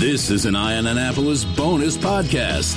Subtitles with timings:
[0.00, 2.74] This is an Eye on Annapolis bonus podcast.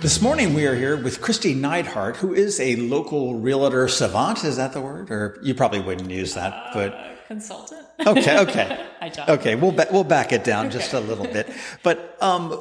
[0.00, 4.44] This morning we are here with Kristi Neidhardt, who is a local realtor savant.
[4.44, 5.10] Is that the word?
[5.10, 7.84] Or you probably wouldn't use that, but Uh, consultant.
[8.06, 9.28] okay, okay, I joke.
[9.28, 9.54] okay.
[9.56, 11.50] We'll ba- we'll back it down just a little bit.
[11.82, 12.52] But um,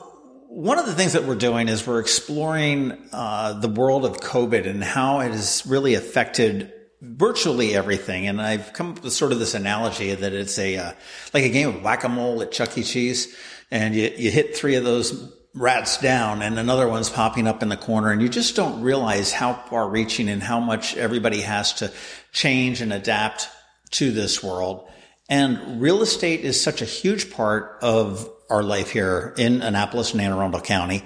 [0.48, 4.68] one of the things that we're doing is we're exploring uh, the world of COVID
[4.68, 6.72] and how it has really affected
[7.06, 8.28] virtually everything.
[8.28, 10.92] And I've come up with sort of this analogy that it's a uh,
[11.34, 12.84] like a game of whack a mole at Chuck E.
[12.84, 13.36] Cheese,
[13.72, 17.70] and you you hit three of those rats down and another one's popping up in
[17.70, 21.72] the corner and you just don't realize how far reaching and how much everybody has
[21.72, 21.90] to
[22.34, 23.48] change and adapt
[23.90, 24.86] to this world.
[25.30, 30.22] And real estate is such a huge part of our life here in Annapolis and
[30.22, 31.04] Anne Arundel County.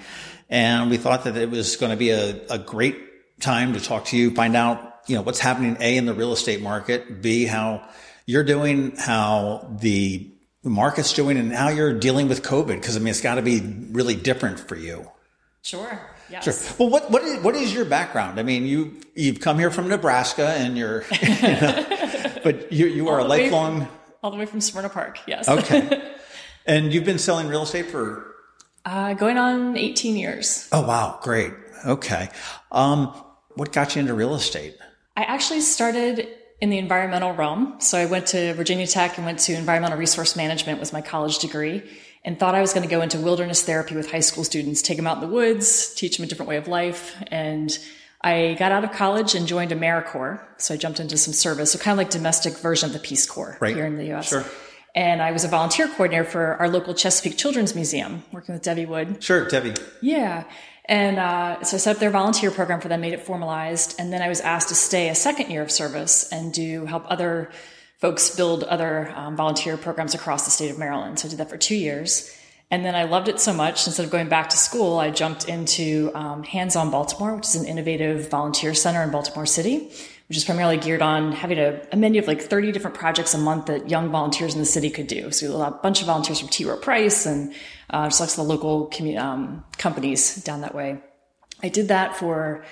[0.49, 4.05] And we thought that it was going to be a, a great time to talk
[4.05, 7.45] to you, find out, you know, what's happening A in the real estate market, B,
[7.45, 7.87] how
[8.25, 10.29] you're doing, how the
[10.63, 12.81] market's doing, and how you're dealing with COVID.
[12.83, 13.59] Cause I mean, it's got to be
[13.91, 15.09] really different for you.
[15.61, 15.99] Sure.
[16.29, 16.43] Yes.
[16.43, 16.75] Sure.
[16.79, 18.39] Well, what what is what is your background?
[18.39, 21.85] I mean, you you've come here from Nebraska, and you're, you know,
[22.44, 23.89] but you you are a lifelong from-
[24.21, 25.17] all the way from Severna Park.
[25.27, 25.47] Yes.
[25.49, 26.13] okay,
[26.67, 28.35] and you've been selling real estate for
[28.85, 30.67] Uh, going on 18 years.
[30.71, 31.51] oh wow, great,
[31.85, 32.29] okay.
[32.71, 33.07] Um,
[33.55, 34.75] what got you into real estate?
[35.20, 36.30] I actually started
[36.62, 37.75] in the environmental realm.
[37.80, 41.39] So I went to Virginia Tech and went to environmental resource management with my college
[41.39, 41.84] degree
[42.23, 44.95] and thought I was going to go into wilderness therapy with high school students, take
[44.95, 47.22] them out in the woods, teach them a different way of life.
[47.28, 47.78] And
[48.22, 50.40] I got out of college and joined AmeriCorps.
[50.62, 51.73] So I jumped into some service.
[51.73, 53.75] So kind of like domestic version of the Peace Corps Right.
[53.75, 54.30] here in the US.
[54.30, 54.45] Sure.
[54.95, 58.86] And I was a volunteer coordinator for our local Chesapeake Children's Museum, working with Debbie
[58.86, 59.22] Wood.
[59.22, 59.73] Sure, Debbie.
[60.02, 60.45] Yeah.
[60.89, 64.11] And uh, so I set up their volunteer program for them, made it formalized, and
[64.11, 67.51] then I was asked to stay a second year of service and do help other
[67.99, 71.19] folks build other um, volunteer programs across the state of Maryland.
[71.19, 72.35] So I did that for two years.
[72.71, 75.47] And then I loved it so much, instead of going back to school, I jumped
[75.47, 79.91] into um, Hands On Baltimore, which is an innovative volunteer center in Baltimore City,
[80.29, 83.38] which is primarily geared on having a, a menu of like 30 different projects a
[83.38, 85.31] month that young volunteers in the city could do.
[85.31, 86.66] So a bunch of volunteers from T.
[86.66, 87.51] Rowe Price and
[87.90, 91.00] uh, just lots of the local commu- um, companies down that way.
[91.63, 92.63] I did that for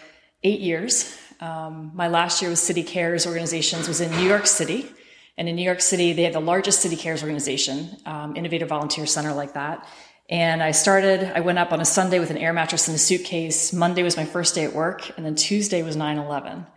[0.43, 1.17] eight years.
[1.39, 4.87] Um, my last year with City Cares organizations was in New York City.
[5.35, 9.07] And in New York City, they have the largest City Cares organization, um, innovative volunteer
[9.07, 9.87] center like that.
[10.29, 12.99] And I started, I went up on a Sunday with an air mattress and a
[12.99, 13.73] suitcase.
[13.73, 15.09] Monday was my first day at work.
[15.17, 16.67] And then Tuesday was 9 11.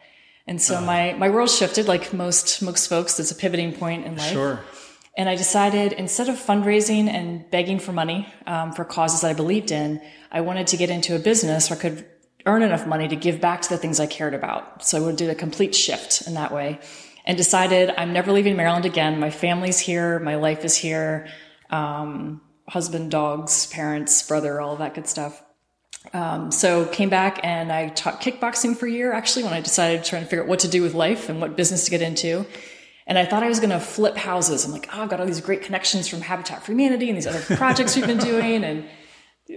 [0.51, 3.21] And so my, my world shifted like most, most folks.
[3.21, 4.33] It's a pivoting point in life.
[4.33, 4.61] Sure.
[5.17, 9.71] And I decided instead of fundraising and begging for money um, for causes I believed
[9.71, 10.03] in,
[10.33, 12.05] I wanted to get into a business where I could
[12.47, 14.85] earn enough money to give back to the things I cared about.
[14.85, 16.81] So I would do a complete shift in that way
[17.25, 19.21] and decided I'm never leaving Maryland again.
[19.21, 20.19] My family's here.
[20.19, 21.29] My life is here.
[21.71, 25.45] Um, husband, dogs, parents, brother, all that good stuff.
[26.13, 30.03] Um, so came back and I taught kickboxing for a year actually when I decided
[30.03, 32.47] trying to figure out what to do with life and what business to get into.
[33.07, 34.65] And I thought I was going to flip houses.
[34.65, 37.27] I'm like, oh, I've got all these great connections from Habitat for Humanity and these
[37.27, 38.65] other projects we've been doing.
[38.65, 38.89] And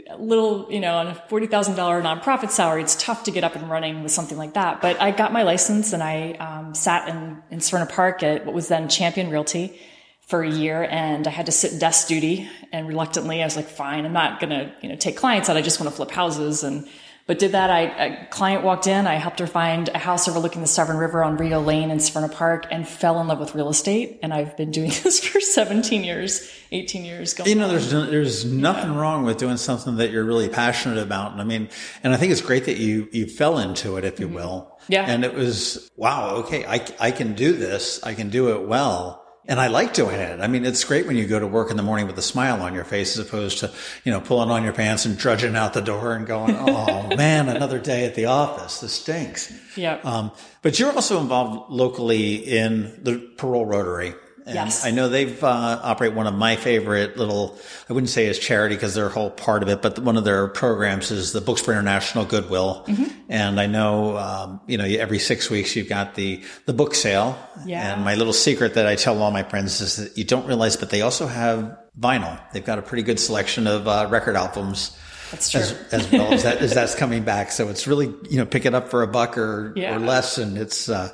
[0.09, 3.69] a little, you know, on a $40,000 nonprofit salary, it's tough to get up and
[3.69, 4.81] running with something like that.
[4.81, 8.55] But I got my license and I um, sat in, in Severna Park at what
[8.55, 9.79] was then Champion Realty
[10.27, 13.67] for a year and I had to sit desk duty and reluctantly I was like,
[13.67, 15.57] fine, I'm not going to, you know, take clients out.
[15.57, 16.63] I just want to flip houses.
[16.63, 16.87] And,
[17.25, 17.69] but did that.
[17.69, 19.07] I, a client walked in.
[19.07, 22.29] I helped her find a house overlooking the Severn River on Rio Lane in Severna
[22.29, 24.19] Park and fell in love with real estate.
[24.23, 27.33] And I've been doing this for 17 years, 18 years.
[27.33, 27.69] Going You know, on.
[27.69, 31.31] there's no- there's nothing wrong with doing something that you're really passionate about.
[31.31, 31.69] And I mean,
[32.03, 34.69] and I think it's great that you you fell into it, if you will.
[34.83, 34.91] Mm-hmm.
[34.93, 35.05] Yeah.
[35.05, 36.31] And it was wow.
[36.37, 38.03] Okay, I I can do this.
[38.03, 39.22] I can do it well.
[39.45, 40.39] And I like doing it.
[40.39, 42.61] I mean, it's great when you go to work in the morning with a smile
[42.61, 43.71] on your face as opposed to,
[44.05, 47.49] you know, pulling on your pants and trudging out the door and going, oh man,
[47.49, 48.79] another day at the office.
[48.79, 49.53] This stinks.
[49.75, 49.99] Yeah.
[50.03, 50.31] Um,
[50.61, 54.13] but you're also involved locally in the Parole Rotary.
[54.45, 54.85] And Yes.
[54.85, 57.57] I know they've uh, operate one of my favorite little.
[57.89, 60.23] I wouldn't say it's charity because they're a whole part of it, but one of
[60.25, 62.83] their programs is the Books for International Goodwill.
[62.87, 63.03] Mm-hmm.
[63.29, 67.37] And I know, um, you know, every six weeks you've got the the book sale.
[67.65, 67.93] Yeah.
[67.93, 70.75] And my little secret that I tell all my friends is that you don't realize,
[70.75, 72.39] but they also have vinyl.
[72.51, 74.97] They've got a pretty good selection of uh, record albums.
[75.31, 75.61] That's true.
[75.61, 78.65] As, as well as that as that's coming back, so it's really you know pick
[78.65, 79.95] it up for a buck or Yeah.
[79.95, 81.09] or less, and it's uh,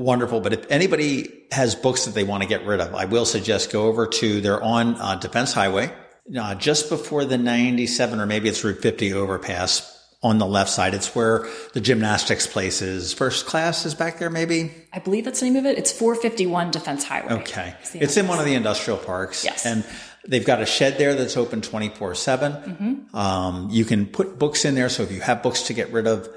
[0.00, 0.40] wonderful.
[0.40, 3.70] But if anybody has books that they want to get rid of, I will suggest
[3.72, 5.92] go over to they're on uh, Defense Highway
[6.38, 9.96] uh, just before the 97 or maybe it's Route 50 overpass.
[10.22, 10.92] on the left side.
[10.92, 13.12] It's where the gymnastics place is.
[13.14, 14.70] First class is back there, maybe.
[14.92, 15.78] I believe that's the name of it.
[15.78, 17.40] It's 451 Defense Highway.
[17.40, 19.44] Okay, it's in one of the industrial parks.
[19.44, 19.64] Yes.
[19.64, 19.82] and
[20.28, 23.06] they've got a shed there that's open twenty four seven.
[23.14, 26.06] Um, you can put books in there, so if you have books to get rid
[26.06, 26.28] of.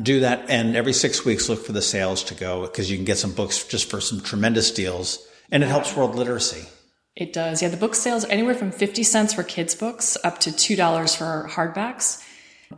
[0.00, 3.04] Do that, and every six weeks look for the sales to go because you can
[3.04, 6.66] get some books just for some tremendous deals, and it helps world literacy.
[7.14, 7.60] It does.
[7.60, 11.48] Yeah, the book sales anywhere from 50 cents for kids' books up to $2 for
[11.50, 12.22] hardbacks.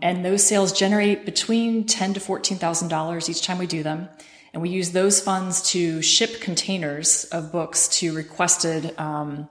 [0.02, 4.08] And those sales generate between ten to $14,000 each time we do them.
[4.52, 9.48] And we use those funds to ship containers of books to requested um,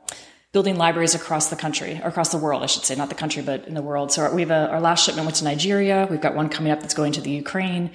[0.54, 3.42] building libraries across the country, or across the world, I should say, not the country,
[3.44, 4.12] but in the world.
[4.12, 6.08] So we have a, our last shipment went to Nigeria.
[6.10, 7.92] We've got one coming up that's going to the Ukraine.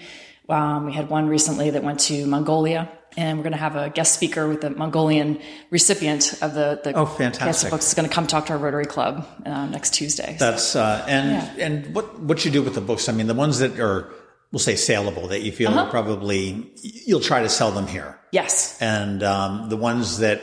[0.49, 2.90] Um, we had one recently that went to Mongolia.
[3.16, 5.40] And we're going to have a guest speaker with the Mongolian
[5.70, 7.70] recipient of the, the Oh, fantastic!
[7.70, 10.37] Books is going to come talk to our Rotary Club uh, next Tuesday.
[10.38, 13.08] That's uh, and and what what you do with the books?
[13.08, 14.12] I mean, the ones that are
[14.52, 15.87] we'll say saleable that you feel Uh-huh.
[15.87, 16.70] are probably
[17.08, 18.76] you'll try to sell them here, yes.
[18.81, 20.43] and um, the ones that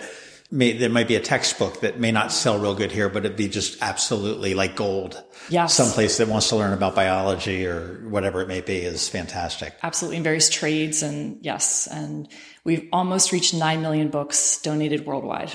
[0.51, 3.37] may there might be a textbook that may not sell real good here, but it'd
[3.37, 5.21] be just absolutely like gold.
[5.49, 5.75] Yes.
[5.75, 9.75] someplace that wants to learn about biology or whatever it may be is fantastic.
[9.83, 11.87] Absolutely in various trades and yes.
[11.87, 12.27] And
[12.63, 15.51] we've almost reached 9 million books donated worldwide.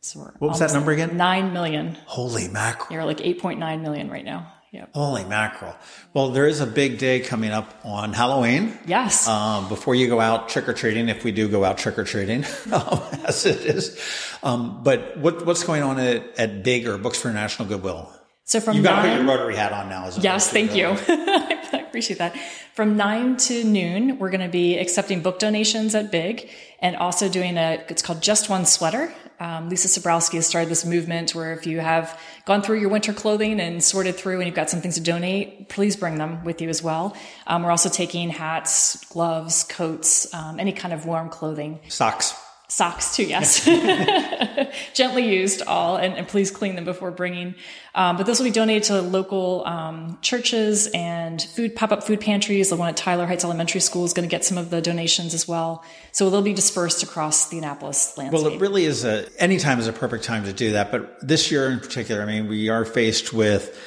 [0.00, 1.16] So we're What was that number again?
[1.16, 1.96] 9 million.
[2.06, 2.92] Holy mackerel!
[2.92, 4.52] You're like 8.9 million right now.
[4.72, 4.90] Yep.
[4.94, 5.76] Holy mackerel!
[6.14, 8.78] Well, there is a big day coming up on Halloween.
[8.86, 9.28] Yes.
[9.28, 12.04] um, before you go out trick or treating, if we do go out trick or
[12.04, 14.00] treating, as it is.
[14.42, 18.10] Um, but what, what's going on at, at Big or Books for National Goodwill?
[18.44, 20.06] so from You got to put your Rotary hat on now.
[20.06, 20.86] As Yes, thank you.
[21.08, 22.36] I appreciate that.
[22.74, 26.48] From nine to noon, we're going to be accepting book donations at Big
[26.80, 29.12] and also doing a, it's called Just One Sweater.
[29.42, 33.12] Um, Lisa Sobrowski has started this movement where if you have gone through your winter
[33.12, 36.62] clothing and sorted through and you've got some things to donate, please bring them with
[36.62, 37.16] you as well.
[37.48, 41.80] Um, we're also taking hats, gloves, coats, um, any kind of warm clothing.
[41.88, 42.34] Socks.
[42.72, 43.66] Socks too, yes.
[44.94, 47.54] Gently used all, and, and please clean them before bringing.
[47.94, 52.70] Um, but this will be donated to local um, churches and food pop-up food pantries.
[52.70, 55.34] The one at Tyler Heights Elementary School is going to get some of the donations
[55.34, 55.84] as well.
[56.12, 58.42] So they'll be dispersed across the Annapolis landscape.
[58.42, 60.90] Well, it really is a, any time is a perfect time to do that.
[60.90, 63.78] But this year in particular, I mean, we are faced with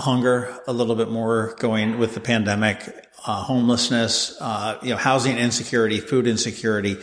[0.00, 3.06] hunger a little bit more going with the pandemic.
[3.26, 6.96] Uh, homelessness, uh, you know, housing insecurity, food insecurity.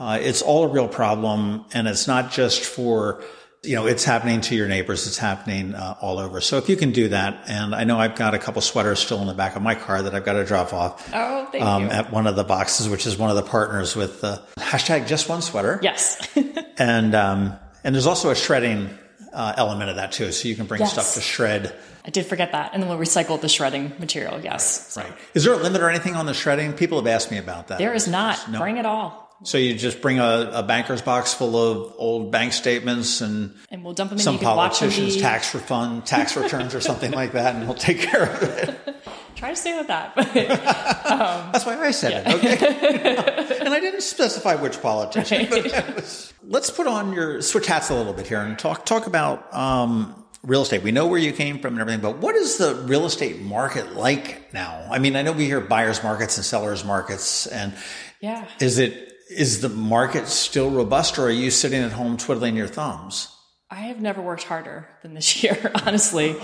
[0.00, 1.64] Uh, it's all a real problem.
[1.72, 3.22] And it's not just for,
[3.62, 5.06] you know, it's happening to your neighbors.
[5.06, 6.40] It's happening uh, all over.
[6.40, 9.20] So if you can do that, and I know I've got a couple sweaters still
[9.20, 11.84] in the back of my car that I've got to drop off oh, thank um,
[11.84, 11.90] you.
[11.90, 15.28] at one of the boxes, which is one of the partners with the hashtag just
[15.28, 15.78] one sweater.
[15.82, 16.26] yes.
[16.78, 18.88] And um, and there's also a shredding
[19.32, 20.92] uh, element of that too, so you can bring Yes.
[20.92, 21.74] stuff to shred.
[22.04, 22.70] I did forget that.
[22.72, 24.40] And then we'll recycle the shredding material.
[24.40, 24.96] Yes.
[24.96, 25.12] Right.
[25.34, 26.72] Is there a limit or anything on the shredding?
[26.72, 27.78] People have asked me about that.
[27.78, 28.50] There is not.
[28.50, 28.58] No.
[28.58, 29.28] Bring it all.
[29.42, 33.82] So you just bring a, a banker's box full of old bank statements and And
[33.82, 34.22] we'll dump them in.
[34.22, 38.00] some watch them politicians' tax refund, tax returns, or something like that, and we'll take
[38.00, 38.96] care of it.
[39.40, 40.14] Try to stay with that.
[40.14, 42.34] but That's why I said it.
[42.34, 43.58] Okay.
[43.60, 45.46] and I didn't specify which politician.
[45.48, 45.64] But
[45.96, 49.52] was- let's put on your switch hats a little bit here and talk talk about
[49.54, 50.82] um, real estate.
[50.82, 53.94] We know where you came from and everything, but what is the real estate market
[53.96, 54.86] like now?
[54.90, 57.72] I mean, I know we hear buyers markets and sellers markets, and
[58.20, 58.46] yeah.
[58.60, 62.68] is it is the market still robust, or are you sitting at home twiddling your
[62.68, 63.34] thumbs?
[63.70, 66.36] I have never worked harder than this year, honestly.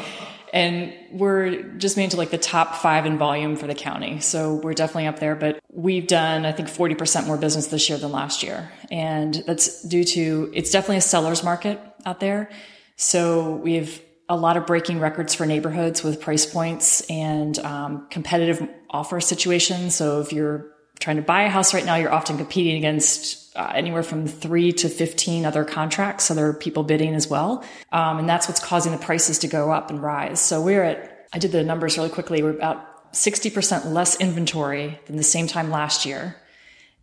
[0.57, 4.21] And we're just made to like the top five in volume for the county.
[4.21, 7.99] So we're definitely up there, but we've done, I think, 40% more business this year
[7.99, 8.73] than last year.
[8.91, 12.49] And that's due to, it's definitely a seller's market out there.
[12.97, 18.07] So we have a lot of breaking records for neighborhoods with price points and um,
[18.09, 19.95] competitive offer situations.
[19.95, 23.73] So if you're trying to buy a house right now, you're often competing against uh,
[23.75, 26.25] anywhere from three to 15 other contracts.
[26.25, 27.65] So there are people bidding as well.
[27.93, 30.41] Um, and that's what's causing the prices to go up and rise.
[30.41, 32.43] So we're at, I did the numbers really quickly.
[32.43, 36.37] We're about 60% less inventory than the same time last year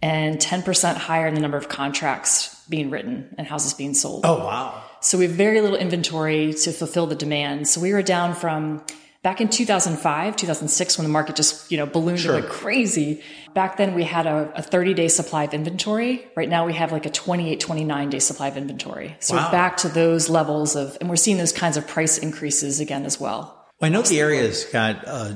[0.04, 4.26] and 10% higher in the number of contracts being written and houses being sold.
[4.26, 4.84] Oh wow!
[5.00, 7.70] So we have very little inventory to fulfill the demand.
[7.70, 8.84] So we were down from
[9.24, 12.34] back in 2005, 2006, when the market just, you know, ballooned Sure.
[12.34, 13.22] went crazy.
[13.54, 16.26] Back then we had a, a 30 day supply of inventory.
[16.36, 19.16] Right now we have like a 28, 29 day supply of inventory.
[19.20, 19.46] So Wow.
[19.46, 23.06] we're back to those levels of, and we're seeing those kinds of price increases again
[23.06, 23.66] as well.
[23.80, 25.34] Well, I know the area's got uh,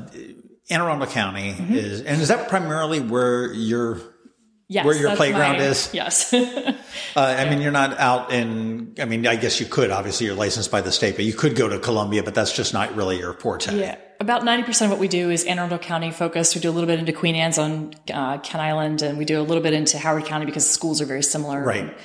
[0.70, 1.74] Anne Arundel County Mm-hmm.
[1.76, 4.02] is, and is that primarily where you're
[4.70, 5.90] Yes, Where your playground my- is?
[5.94, 6.34] Yes.
[7.16, 8.94] Uh, I mean, you're not out in.
[9.00, 9.90] I mean, I guess you could.
[9.90, 12.74] Obviously, you're licensed by the state, but you could go to Columbia, but that's just
[12.74, 13.76] not really your forte.
[13.76, 13.98] Yeah.
[14.20, 16.54] about 90% of what we do is Anne Arundel County focused.
[16.54, 19.40] We do a little bit into Queen Anne's on uh, Kent Island, and we do
[19.40, 21.64] a little bit into Howard County because the schools are very similar.
[21.64, 21.98] Right.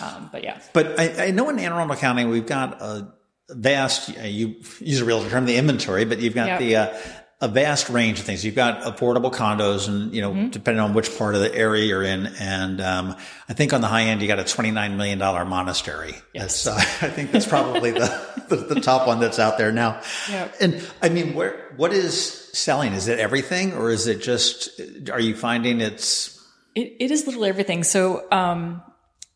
[0.00, 0.60] Um, but yeah.
[0.72, 3.12] But I, I, know in Anne Arundel County we've got a
[3.48, 4.16] vast.
[4.16, 6.58] Uh, you use a real term, the inventory, but you've got yep.
[6.60, 6.98] the uh,
[7.42, 8.44] a vast range of things.
[8.44, 10.48] You've got affordable condos and, you know, mm-hmm.
[10.50, 12.26] depending on which part of the area you're in.
[12.38, 13.16] And, um,
[13.48, 16.16] I think on the high end, you got a $29 million monastery.
[16.34, 16.66] Yes.
[16.66, 20.02] Uh, I think that's probably the, the, the, top one that's out there now.
[20.28, 20.54] Yep.
[20.60, 22.92] And I mean, where, what is selling?
[22.92, 24.78] Is it everything or is it just,
[25.10, 26.36] are you finding it's,
[26.74, 27.84] it, it is literally everything.
[27.84, 28.82] So, um,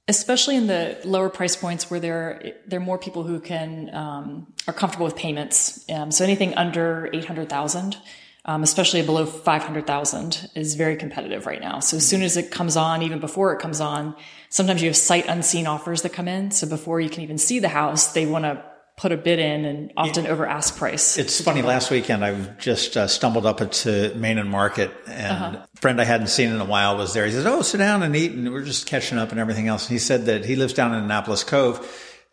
[0.06, 4.46] especially in the lower price points where there there are more people who can um,
[4.66, 5.84] are comfortable with payments.
[5.90, 7.96] Um, so anything under eight hundred thousand,
[8.44, 11.80] um, especially below five hundred thousand, is very competitive right now.
[11.80, 14.14] So as soon as it comes on, even before it comes on,
[14.50, 16.50] sometimes you have sight unseen offers that come in.
[16.50, 18.62] So before you can even see the house, they want to
[18.96, 21.18] put a bid in and often over ask price.
[21.18, 21.62] It's funny.
[21.62, 25.66] Last weekend, I just uh, stumbled up to Main and Market, and uh-huh.
[25.74, 27.26] a friend I hadn't seen in a while was there.
[27.26, 29.88] He says, "Oh, sit down and eat," and we're just catching up and everything else.
[29.88, 31.78] And he said that he lives down in Annapolis Cove,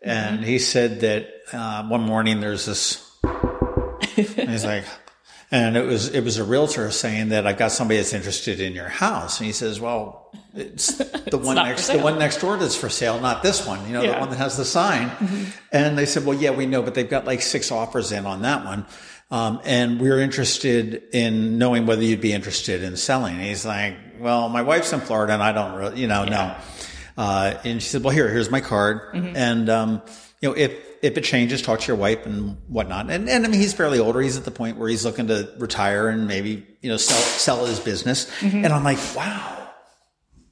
[0.00, 0.46] and mm-hmm.
[0.46, 3.08] he said that uh, one morning there's this.
[4.14, 4.84] he's like,
[5.52, 8.72] and it was it was a realtor saying that I've got somebody that's interested in
[8.72, 12.74] your house, and he says, "Well, it's the one next the one next door that's
[12.74, 13.86] for sale, not this one.
[13.86, 14.14] You know, yeah.
[14.14, 15.44] the one that has the sign." Mm-hmm.
[15.70, 18.42] And they said, "Well, yeah, we know, but they've got like six offers in on
[18.42, 18.86] that one,
[19.30, 23.94] um, and we're interested in knowing whether you'd be interested in selling." And he's like,
[24.18, 26.30] "Well, my wife's in Florida, and I don't, really, you know, yeah.
[27.16, 29.36] no." Uh, and she said, "Well, here, here's my card, mm-hmm.
[29.36, 30.02] and um,
[30.40, 33.10] you know, if." If it changes, talk to your wife and whatnot.
[33.10, 34.20] And, and I mean, he's fairly older.
[34.20, 37.66] He's at the point where he's looking to retire and maybe, you know, sell, sell
[37.66, 38.30] his business.
[38.38, 38.64] Mm-hmm.
[38.64, 39.68] And I'm like, wow,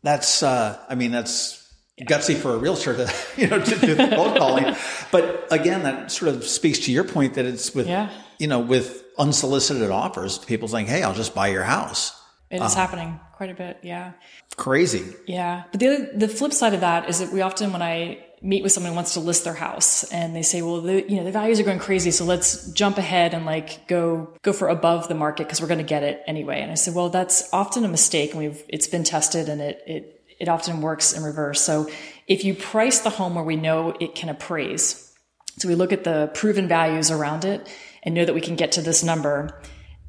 [0.02, 4.09] that's, uh, I mean, that's gutsy for a realtor to, you know, to do the
[4.09, 4.75] cold calling.
[5.12, 8.11] But again, that sort of speaks to your point that it's with, yeah.
[8.40, 12.21] you know, with unsolicited offers, people saying, Hey, I'll just buy your house.
[12.50, 13.78] It is uh, happening quite a bit.
[13.83, 14.12] Yeah.
[14.57, 15.04] Crazy.
[15.28, 15.62] Yeah.
[15.71, 18.62] But the other, the flip side of that is that we often, when I meet
[18.62, 21.25] with someone who wants to list their house and they say, well, the, you know,
[21.25, 22.11] the values are going crazy.
[22.11, 25.78] So let's jump ahead and like go, go for above the market because we're going
[25.78, 26.61] to get it anyway.
[26.62, 28.30] And I said, well, that's often a mistake.
[28.30, 31.61] And we've, it's been tested and it, it, it often works in reverse.
[31.61, 31.90] So
[32.26, 35.14] if you price the home where we know it can appraise,
[35.59, 37.68] so we look at the proven values around it
[38.02, 39.61] and know that we can get to this number.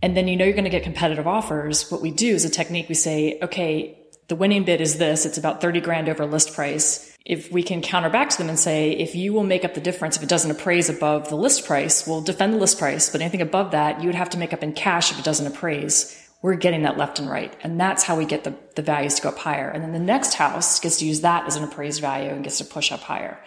[0.01, 1.91] And then you know you're going to get competitive offers.
[1.91, 2.87] What we do is a technique.
[2.87, 3.97] We say, okay,
[4.29, 5.25] the winning bid is this.
[5.25, 8.57] It's about 30 grand over list price if we can counter back to them and
[8.57, 11.65] say, if you will make up the difference, if it doesn't appraise above the list
[11.65, 14.53] price, we'll defend the list price, but anything above that, you would have to make
[14.53, 16.17] up in cash if it doesn't appraise.
[16.41, 17.55] We're getting that left and right.
[17.61, 19.69] And that's how we get the, the values to go up higher.
[19.69, 22.57] And then the next house gets to use that as an appraised value and gets
[22.57, 23.39] to push up higher.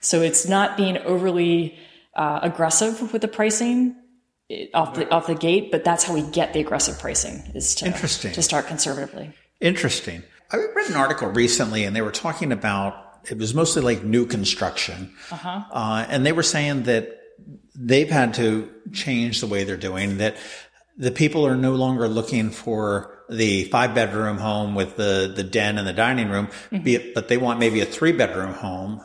[0.00, 1.78] So it's not being overly
[2.16, 3.94] uh, aggressive with the pricing
[4.74, 7.86] off the, off the gate, but that's how we get the aggressive pricing is to,
[7.86, 8.32] Interesting.
[8.32, 9.32] to start conservatively.
[9.60, 10.24] Interesting.
[10.50, 14.26] I read an article recently and they were talking about it was mostly like new
[14.26, 15.14] construction.
[15.30, 15.64] Uh-huh.
[15.70, 17.18] Uh, and they were saying that
[17.74, 20.36] they've had to change the way they're doing that
[20.96, 25.78] the people are no longer looking for the five bedroom home with the, the den
[25.78, 26.86] and the dining room, mm-hmm.
[26.86, 29.00] it, but they want maybe a three bedroom home.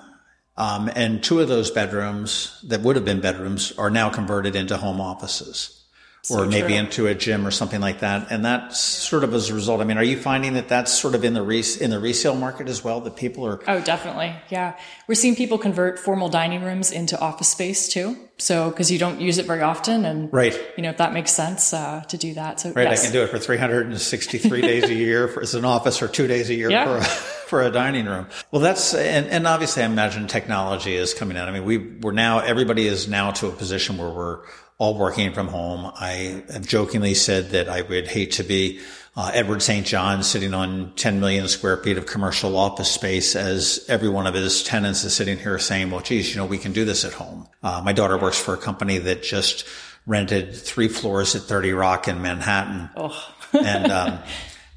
[0.58, 4.78] Um, and two of those bedrooms that would have been bedrooms are now converted into
[4.78, 5.85] home offices
[6.26, 6.78] so or maybe true.
[6.78, 8.32] into a gym or something like that.
[8.32, 9.80] And that's sort of as a result.
[9.80, 12.34] I mean, are you finding that that's sort of in the res- in the resale
[12.34, 13.00] market as well?
[13.02, 14.76] That people are oh, definitely, yeah.
[15.08, 18.18] We're seeing people convert formal dining rooms into office space too.
[18.38, 21.32] So because you don't use it very often, and right, you know if that makes
[21.32, 22.60] sense uh, to do that.
[22.60, 23.02] So right, yes.
[23.02, 26.26] I can do it for 363 days a year for, as an office, or two
[26.26, 26.86] days a year yeah.
[26.86, 27.06] for.
[27.06, 28.28] A, for a dining room.
[28.52, 31.48] Well, that's, and, and obviously I imagine technology is coming out.
[31.48, 34.42] I mean, we, we're now, everybody is now to a position where we're
[34.78, 35.92] all working from home.
[35.96, 38.82] I have jokingly said that I would hate to be
[39.16, 39.86] uh, Edward St.
[39.86, 44.34] John sitting on 10 million square feet of commercial office space as every one of
[44.34, 47.14] his tenants is sitting here saying, well, geez, you know, we can do this at
[47.14, 47.48] home.
[47.64, 49.66] Uh, my daughter works for a company that just
[50.06, 52.90] rented three floors at 30 Rock in Manhattan.
[52.98, 53.34] Oh.
[53.54, 54.20] and, um,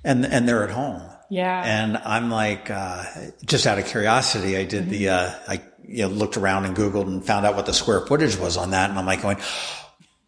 [0.04, 1.02] and, and they're at home.
[1.30, 1.62] Yeah.
[1.62, 3.04] And I'm like, uh,
[3.44, 4.90] just out of curiosity, I did mm-hmm.
[4.90, 8.00] the, uh, I, you know, looked around and Googled and found out what the square
[8.06, 8.90] footage was on that.
[8.90, 9.38] And I'm like going,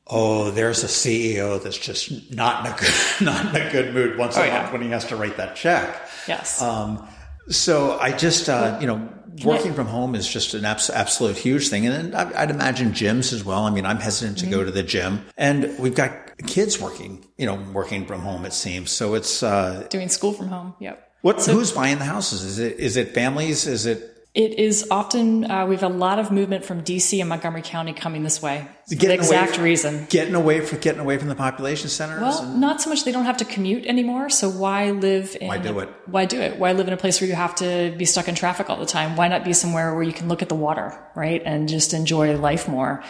[0.07, 4.19] oh, there's a CEO that's just not in a good, not in a good mood
[4.19, 4.61] once oh, a yeah.
[4.61, 6.09] month when he has to write that check.
[6.29, 6.61] Yes.
[6.61, 7.09] Um,
[7.49, 9.09] so I just, uh, you know,
[9.45, 11.87] working from home is just an abs- absolute huge thing.
[11.87, 13.65] And I'd imagine gyms as well.
[13.65, 14.55] I mean, I'm hesitant to mm-hmm.
[14.55, 16.13] go to the gym and we've got
[16.47, 18.91] kids working, you know, working from home, it seems.
[18.91, 20.75] So it's, uh, doing school from home.
[20.81, 21.09] Yep.
[21.23, 22.43] What, so, who's buying the houses?
[22.43, 23.67] Is it, is it families?
[23.67, 27.29] Is it It is often uh, we have a lot of movement from DC and
[27.29, 30.07] Montgomery County coming this way for the Getting exact from- reason.
[30.09, 32.21] Getting away from getting away from the population centers.
[32.21, 33.03] Well, and- not so much.
[33.03, 34.31] They don't have to commute anymore.
[34.31, 35.49] So why live in?
[35.49, 35.89] Why do it?
[36.07, 36.61] Why do it?
[36.61, 38.87] Why live in a place where you have to be stuck in traffic all the
[38.87, 39.17] time?
[39.17, 42.37] Why not be somewhere where you can look at the water, right, and just enjoy
[42.37, 43.03] life more?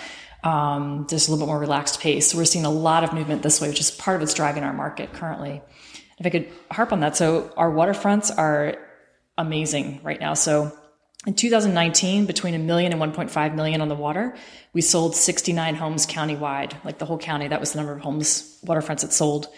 [0.43, 2.31] Um, just a little bit more relaxed pace.
[2.33, 4.65] So we're seeing a lot of movement this way, which is part of what's driving
[4.65, 5.61] our market currently.
[6.19, 8.77] If I could harp on that, so our waterfronts are
[9.37, 10.33] amazing right now.
[10.33, 10.73] So
[11.27, 14.35] in 2019, between a million and 1.5 million on the water,
[14.73, 17.49] we sold 69 homes countywide, like the whole county.
[17.49, 19.49] That was the number of homes, waterfronts that sold.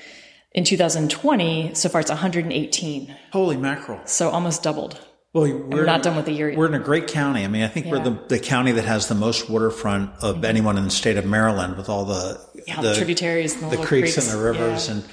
[0.54, 3.16] In 2020, so far it's 118.
[3.32, 4.00] Holy mackerel!
[4.04, 5.00] So almost doubled.
[5.32, 6.58] Well, we're We're not done with the year yet.
[6.58, 7.42] We're in a great county.
[7.42, 10.76] I mean, I think we're the, the county that has the most waterfront of anyone
[10.76, 14.12] in the state of Maryland, with all the Yeah, the tributaries and the the creeks,
[14.14, 14.30] creeks.
[14.30, 14.94] and the rivers, Yeah.
[14.96, 15.04] and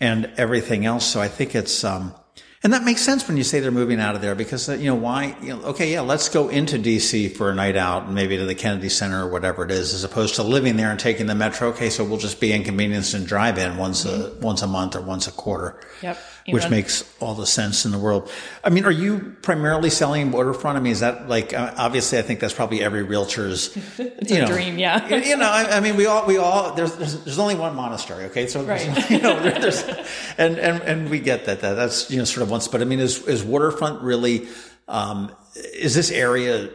[0.00, 1.06] and everything else.
[1.06, 2.12] So I think it's um,
[2.64, 4.94] and that makes sense when you say they're moving out of there because you know
[4.94, 5.36] why?
[5.42, 7.28] You know, okay, yeah, let's go into D.C.
[7.30, 10.04] for a night out, and maybe to the Kennedy Center or whatever it is, as
[10.04, 11.68] opposed to living there and taking the metro.
[11.70, 15.00] Okay, so we'll just be inconvenienced and drive in once a once a month or
[15.00, 15.80] once a quarter.
[16.02, 16.18] Yep.
[16.48, 18.28] Which makes all the sense in the world.
[18.64, 20.76] I mean, are you primarily selling waterfront?
[20.76, 22.18] I mean, is that like uh, obviously?
[22.18, 25.06] I think that's probably every realtor's you know, dream, yeah.
[25.08, 27.76] you- you know, I, I mean, we all we all there's, there's there's only one
[27.76, 28.48] monastery, okay?
[28.48, 29.08] So Right.
[29.08, 29.84] you know, there- there's
[30.36, 32.84] and and and we get that that that's you know sort of once, but I
[32.84, 34.46] mean, is is waterfront really?
[34.86, 35.34] Um,
[35.74, 36.70] is this area?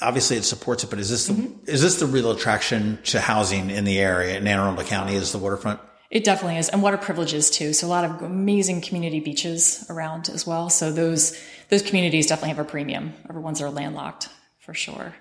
[0.00, 1.68] Obviously, it supports it, but is this the, Mm-hmm.
[1.68, 5.14] is this the real attraction to housing in the area in Anne Arundel County?
[5.14, 5.80] Is the waterfront?
[6.10, 7.72] It definitely is, and water privileges too.
[7.74, 10.70] So a lot of amazing community beaches around as well.
[10.70, 15.14] So those those communities definitely have a premium over ones that are landlocked for sure.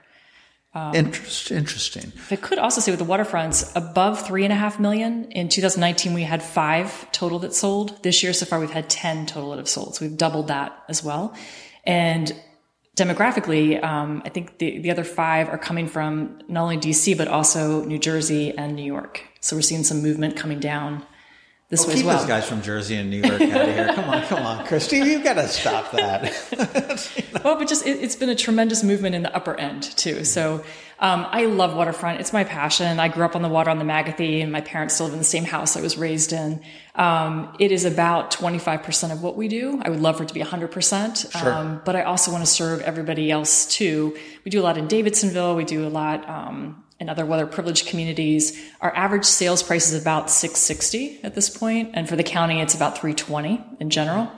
[0.78, 2.12] Um, Interest, interesting.
[2.30, 6.14] I could also say with the waterfronts above three and a half million in 2019,
[6.14, 8.04] we had five total that sold.
[8.04, 9.96] This year so far, we've had 10 total that have sold.
[9.96, 11.36] So we've doubled that as well.
[11.84, 12.32] And
[12.96, 17.28] demographically, um, I think the, the other five are coming from not only DC, but
[17.28, 19.24] also New Jersey and New York.
[19.42, 21.08] So we're seeing some movement coming down
[21.70, 22.18] this way Keep as well.
[22.20, 23.94] those guys from Jersey and New York out of here.
[23.94, 26.34] Come on, come on, Kristi, you've got to stop that.
[27.44, 30.26] Well, but just it, it's been a tremendous movement in the upper end too.
[30.26, 30.66] So
[31.00, 32.20] um, I love waterfront.
[32.20, 33.00] It's my passion.
[33.00, 35.20] I grew up on the water on the Magothy, and my parents still live in
[35.20, 36.60] the same house I was raised in.
[36.96, 39.80] Um, it is about 25% of what we do.
[39.86, 41.32] I would love for it to be 100%.
[41.40, 41.54] Sure.
[41.54, 44.18] Um, but I also want to serve everybody else too.
[44.44, 45.56] We do a lot in Davidsonville.
[45.56, 46.28] We do a lot
[47.00, 48.60] in other weather privileged communities.
[48.82, 52.76] Our average sales price is about 660 at this point, and for the county, it's
[52.76, 54.32] about 320 in general.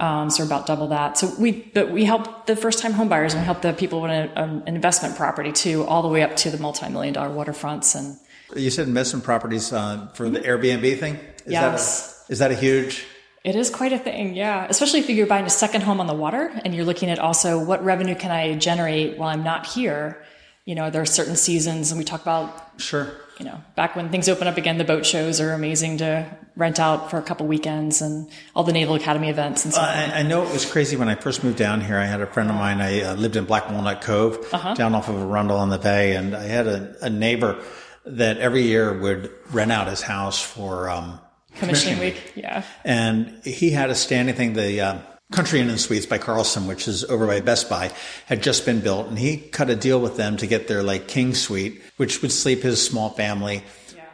[0.00, 1.18] Um, so we're about double that.
[1.18, 4.04] So we, but we help the first time home buyers and we help the people
[4.04, 7.30] in a, um, an investment property too, all the way up to the multi-million dollar
[7.30, 7.96] waterfronts.
[7.96, 8.16] And
[8.56, 11.16] you said investment properties uh, for the Airbnb thing.
[11.16, 12.12] Is Yes.
[12.12, 13.06] That a, is that a huge?
[13.44, 14.36] it is quite a thing.
[14.36, 14.66] Yeah.
[14.68, 17.62] Especially if you're buying a second home on the water and you're looking at also
[17.64, 20.22] what revenue can I generate while I'm not here?
[20.68, 23.10] You know, there are certain seasons and we talk about Sure.
[23.38, 26.26] you know, back when things open up again, the boat shows are amazing to
[26.56, 29.88] rent out for a couple weekends and all the Naval Academy events and so on.
[29.88, 31.96] I, I know it was crazy when I first moved down here.
[31.96, 32.82] I had a friend of mine.
[32.82, 34.74] I uh, lived in Black Walnut Cove, Uh-huh.
[34.74, 37.62] down off of Arundel on the Bay, and I had a, a neighbor
[38.04, 41.18] that every year would rent out his house for um,
[41.54, 42.32] Commissioning week.
[42.36, 42.62] Yeah.
[42.84, 44.52] and he had a standing thing.
[44.52, 44.98] The uh,
[45.30, 47.92] Country Inn and Suites by Carlson, which is over by Best Buy,
[48.26, 51.06] had just been built, and he cut a deal with them to get their like
[51.06, 53.62] king suite, which would sleep his small family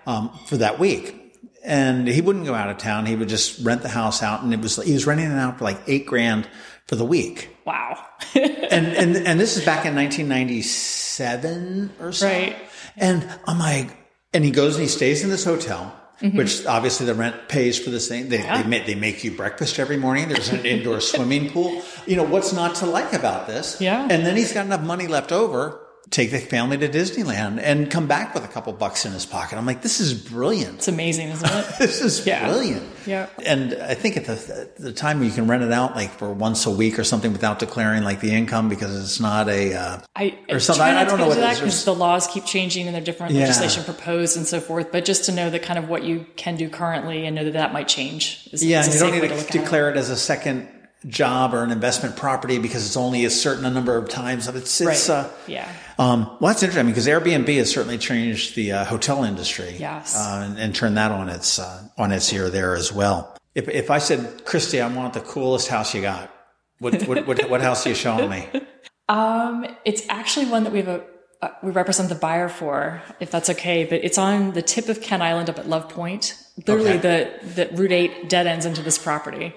[0.06, 1.20] um, for that week.
[1.64, 4.52] And he wouldn't go out of town; he would just rent the house out, and
[4.52, 6.48] it was he was renting it out for like eight grand
[6.86, 7.56] for the week.
[7.64, 8.04] Wow.
[8.74, 12.26] And and and this is back in 1997 or so.
[12.26, 12.56] Right.
[12.96, 13.96] And I'm like,
[14.32, 16.38] and he goes and he stays in this hotel, Mm-hmm.
[16.38, 18.28] which obviously the rent pays for this thing.
[18.28, 20.28] They, they, make, they make you breakfast every morning.
[20.28, 21.82] There's an indoor swimming pool.
[22.06, 23.80] You know, what's not to like about this?
[23.80, 24.06] Yeah.
[24.08, 25.80] And then he's got enough money left over.
[26.10, 29.56] Take the family to Disneyland and come back with a couple bucks in his pocket.
[29.56, 30.74] I'm like, this is brilliant.
[30.76, 31.66] It's amazing, isn't it?
[31.78, 32.46] This is Yeah.
[32.46, 32.82] brilliant.
[33.06, 33.26] Yeah.
[33.44, 36.66] And I think at the, the time you can rent it out like for once
[36.66, 40.38] a week or something without declaring like the income because it's not a, uh, I,
[40.50, 40.82] Or something.
[40.82, 41.58] I- I don't know what into it is.
[41.58, 43.40] that because the laws keep changing and there are different Yeah.
[43.40, 44.92] legislation proposed and so forth.
[44.92, 47.54] But just to know that kind of what you can do currently and know that
[47.54, 48.48] that might change.
[48.52, 49.50] Is, yeah, is and you don't need to it.
[49.50, 50.68] declare it as a second
[51.08, 54.48] job or an investment property because it's only a certain number of times.
[54.48, 55.16] It's, it's, Right.
[55.16, 55.70] uh, yeah.
[55.98, 59.76] Um, well, that's interesting because Airbnb has certainly changed the uh, hotel industry.
[59.78, 60.16] Yes.
[60.16, 63.36] Uh, and, and turned that on its, uh, on its ear there as well.
[63.54, 66.30] If, if I said, Kristi, I want the coolest house you got,
[66.78, 68.48] what, what, what, what house are you showing me?
[69.06, 71.04] Um, it's actually one that we have a
[71.42, 73.84] uh, we represent the buyer for, if that's okay.
[73.84, 76.34] But it's on the tip of Kent Island up at Love Point.
[76.66, 79.54] Literally, the the Route Eight dead ends into this property,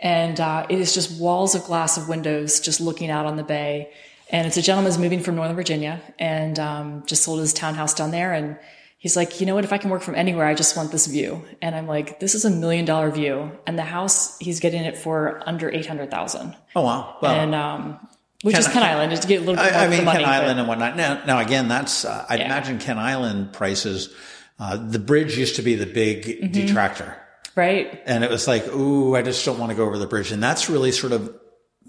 [0.00, 3.42] and uh, it is just walls of glass of windows, just looking out on the
[3.44, 3.90] bay.
[4.30, 7.94] And it's a gentleman who's moving from Northern Virginia and um, just sold his townhouse
[7.94, 8.32] down there.
[8.32, 8.58] And
[8.98, 9.64] he's like, you know what?
[9.64, 11.44] If I can work from anywhere, I just want this view.
[11.62, 13.52] And I'm like, this is a million dollar view.
[13.68, 16.56] And the house, he's getting it for under 800,000.
[16.74, 17.16] Oh, wow.
[17.22, 18.00] Well, And, um,
[18.42, 20.04] which Ken- is Kent Island, just to get a little bit more I, I mean,
[20.04, 20.18] money.
[20.18, 20.96] Ken but- Island and whatnot.
[20.96, 22.46] Now, now again, that's, uh, I'd Yeah.
[22.46, 24.12] imagine Kent Island prices,
[24.58, 26.52] uh, the bridge used to be the big Mm-hmm.
[26.52, 27.16] detractor.
[27.56, 28.00] Right?
[28.06, 30.30] And it was like, ooh, I just don't want to go over the bridge.
[30.30, 31.34] And that's really sort of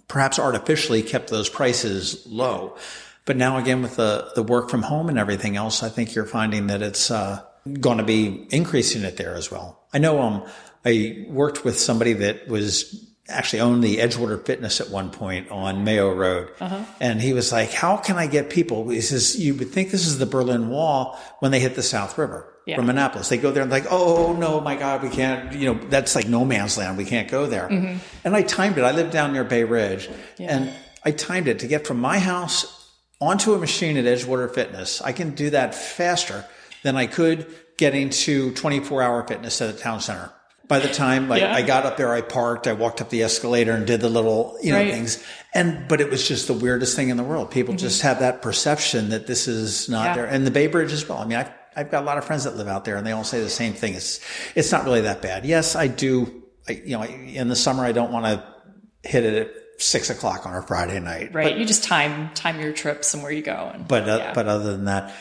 [0.07, 2.77] perhaps artificially kept those prices low.
[3.25, 6.25] But now again, with the, the work from home and everything else, I think you're
[6.25, 7.43] finding that it's, uh,
[7.81, 9.83] going to be increasing it there as well.
[9.93, 10.45] I know, um,
[10.85, 15.83] I worked with somebody that was actually owned the Edgewater Fitness at one point on
[15.83, 16.49] Mayo Road.
[16.59, 16.83] Uh-huh.
[16.99, 18.87] And he was like, how can I get people?
[18.89, 22.17] He says, you would think this is the Berlin Wall when they hit the South
[22.17, 22.75] River Yeah.
[22.77, 23.29] from Annapolis.
[23.29, 26.15] They go there and like, oh, oh no, my God, we can't, you know, that's
[26.15, 26.97] like no man's land.
[26.97, 27.67] We can't go there.
[27.67, 27.97] Mm-hmm.
[28.23, 28.83] And I timed it.
[28.83, 30.09] I lived down near Bay Ridge
[30.39, 30.71] and
[31.03, 32.73] I timed it to get from my house
[33.19, 35.01] onto a machine at Edgewater Fitness.
[35.01, 36.45] I can do that faster
[36.83, 40.31] than I could getting to 24 hour fitness at the town center.
[40.67, 41.53] By the time like, Yeah.
[41.55, 44.57] I got up there, I parked, I walked up the escalator and did the little,
[44.61, 44.91] you know, Right.
[44.91, 45.23] things.
[45.53, 47.51] And, but it was just the weirdest thing in the world.
[47.51, 50.07] People just have that perception that this is not Mm-hmm.
[50.07, 50.15] Yeah.
[50.15, 50.25] there.
[50.25, 51.19] And the Bay Bridge as well.
[51.19, 53.11] I mean, I've, I've got a lot of friends that live out there and they
[53.11, 53.93] all say the same thing.
[53.93, 54.19] It's,
[54.55, 55.45] it's not really that bad.
[55.45, 56.43] Yes, I do.
[56.67, 60.45] I, you know, in the summer, I don't want to hit it at six o'clock
[60.45, 61.33] on a Friday night.
[61.33, 61.55] Right.
[61.57, 63.71] you just time, time your trips and where you go.
[63.73, 64.33] And, But uh, yeah.
[64.33, 65.13] but other than that,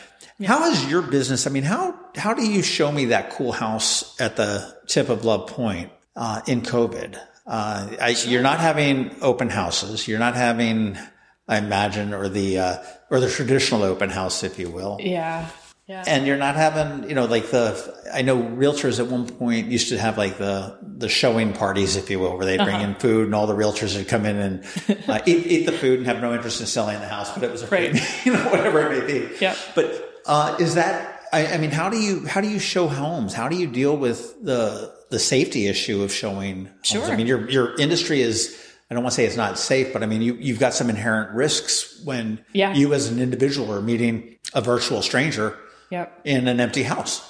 [0.45, 1.47] how is your business?
[1.47, 5.25] I mean, how how do you show me that cool house at the tip of
[5.25, 7.17] Love Point uh, in COVID?
[7.45, 10.07] Uh, I, You're not having open houses.
[10.07, 10.97] You're not having,
[11.47, 12.77] I imagine, or the uh,
[13.09, 14.97] or the traditional open house, if you will.
[15.01, 15.49] yeah.
[15.89, 16.03] Yeah.
[16.05, 19.87] And you're not having, you know, like the, I know realtors at one point used
[19.87, 22.83] to have like the, the showing parties, if you will, where they bring Uh-huh.
[22.89, 24.65] in food and all the realtors would come in and
[25.07, 27.49] uh, eat, eat the food and have no interest in selling the house, but it
[27.53, 27.93] was a Right.
[28.25, 29.35] you know, whatever it may be.
[29.39, 29.57] Yep.
[29.75, 33.33] But, uh, is that, I, I mean, how do you, how do you show homes?
[33.33, 36.77] How do you deal with the, the safety issue of showing homes?
[36.83, 37.03] Sure.
[37.05, 40.03] I mean, your, your industry is, I don't want to say it's not safe, but
[40.03, 42.73] I mean, you, you've got some inherent risks when Yeah.
[42.73, 45.57] you as an individual are meeting a virtual stranger
[45.91, 46.21] Yep.
[46.25, 47.21] in an empty house.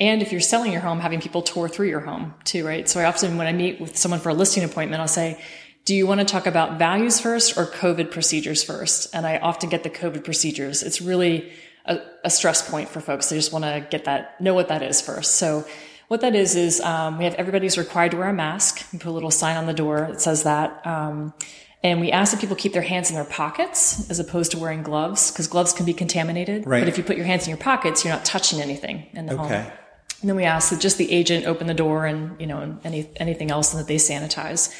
[0.00, 2.88] And if you're selling your home, having people tour through your home too, right?
[2.88, 5.42] So I often, when I meet with someone for a listing appointment, I'll say,
[5.84, 9.14] do you want to talk about values first or COVID procedures first?
[9.14, 10.82] And I often get the COVID procedures.
[10.82, 11.50] It's really
[11.88, 13.28] a, a stress point for folks.
[13.28, 15.36] They just want to get that, know what that is first.
[15.36, 15.66] So
[16.08, 18.86] what that is, is um, we have everybody's required to wear a mask.
[18.92, 20.86] We put a little sign on the door that says that.
[20.86, 21.34] Um,
[21.82, 24.82] and we ask that people keep their hands in their pockets as opposed to wearing
[24.82, 26.66] gloves because gloves can be contaminated.
[26.66, 26.80] Right.
[26.80, 29.36] But if you put your hands in your pockets, you're not touching anything in the
[29.36, 29.46] home.
[29.46, 29.72] Okay.
[30.20, 33.08] And then we ask that just the agent open the door and, you know, any,
[33.16, 34.74] anything else and that they sanitize.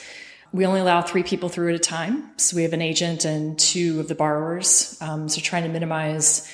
[0.51, 2.33] We only allow three people through at a time.
[2.38, 4.97] So we have an agent and two of the borrowers.
[5.01, 6.53] Um, so trying to minimize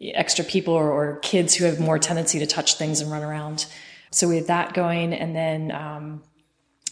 [0.00, 3.66] extra people or, or kids who have more tendency to touch things and run around.
[4.10, 5.12] So we have that going.
[5.12, 6.22] And then, um,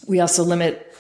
[0.06, 0.94] we also limit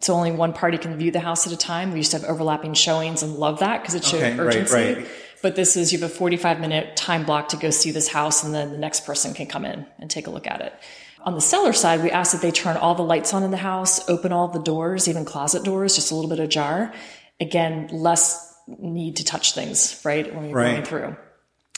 [0.00, 1.92] to only one party can view the house at a time.
[1.92, 4.74] We used to have overlapping showings and love that because it showed Okay, right, urgency.
[4.74, 5.06] right.
[5.40, 8.42] But this is you have a 45 minute time block to go see this house
[8.42, 10.74] and then the next person can come in and take a look at it.
[11.22, 13.56] On the seller side, we ask that they turn all the lights on in the
[13.56, 16.92] house, open all the doors, even closet doors, just a little bit ajar.
[17.40, 20.34] Again, less need to touch things, right?
[20.34, 20.72] When you're Right.
[20.72, 21.16] going through.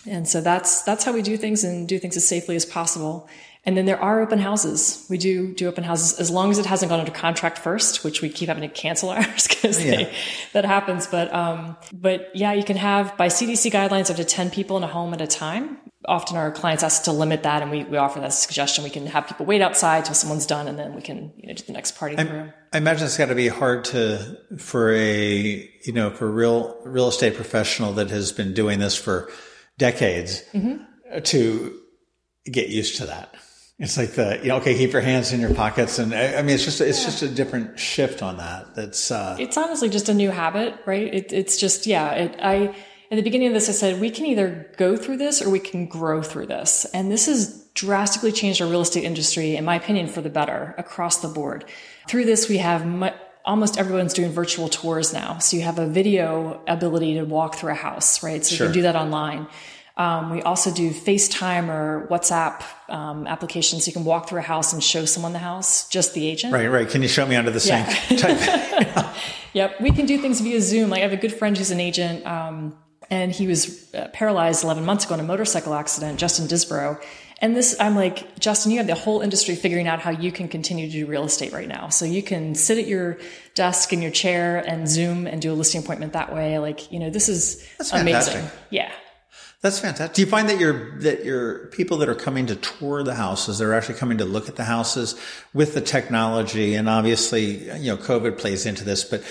[0.06, 3.28] And so that's that's how we do things and do things as safely as possible.
[3.64, 5.06] And then there are open houses.
[5.08, 8.20] We do do open houses as long as it hasn't gone under contract first, which
[8.20, 10.10] we keep having to cancel ours because Yeah.
[10.52, 11.06] that happens.
[11.06, 14.82] But um, but yeah, you can have by CDC guidelines up to ten people in
[14.82, 15.78] a home at a time.
[16.08, 18.82] Often our clients ask to limit that, and we, we offer that suggestion.
[18.82, 21.54] We can have people wait outside till someone's done, and then we can you know
[21.54, 22.50] do the next party through.
[22.72, 26.76] I imagine it's got to be hard to for a you know for a real
[26.84, 29.30] real estate professional that has been doing this for
[29.86, 30.76] decades Mm-hmm.
[31.32, 31.78] to
[32.58, 33.34] get used to that.
[33.78, 36.54] It's like the you know okay keep your hands in your pockets and I, mean
[36.54, 38.74] it's just it's just a different shift on that.
[38.76, 41.08] That's uh, it's honestly just a new habit, right?
[41.18, 42.74] It, it's just, yeah, it, I,
[43.10, 44.46] at the beginning of this, I said, we can either
[44.78, 46.86] go through this or we can grow through this.
[46.94, 47.40] And this has
[47.74, 51.64] drastically changed our real estate industry, in my opinion, for the better across the board.
[52.08, 52.86] Through this, we have
[53.44, 55.38] almost everyone's doing virtual tours now.
[55.38, 58.44] So you have a video ability to walk through a house, right?
[58.44, 58.66] So Sure.
[58.66, 59.46] you can do that online.
[59.96, 63.86] Um, we also do FaceTime or WhatsApp um, applications.
[63.86, 66.52] You can walk through a house and show someone the house, just the agent.
[66.52, 66.88] right right.
[66.88, 67.86] Can you show me under the sink?
[68.18, 69.14] Type
[69.54, 70.88] Yep, we can do things via Zoom.
[70.88, 72.74] Like I have a good friend who's an agent, um,
[73.10, 76.98] and he was paralyzed 11 months ago in a motorcycle accident, Justin Disborough,
[77.42, 80.46] And this, I'm like, Justin, you have the whole industry figuring out how you can
[80.46, 81.88] continue to do real estate right now.
[81.88, 83.18] So you can sit at your
[83.56, 86.60] desk in your chair and Zoom and do a listing appointment that way.
[86.60, 88.34] Like, you know, this is That's amazing.
[88.34, 88.60] fantastic.
[88.70, 88.92] Yeah.
[89.60, 90.14] That's fantastic.
[90.14, 93.58] Do you find that your that your people that are coming to tour the houses,
[93.58, 95.14] they're actually coming to look at the houses
[95.54, 99.04] with the technology, and obviously, you know, COVID plays into this.
[99.04, 99.22] But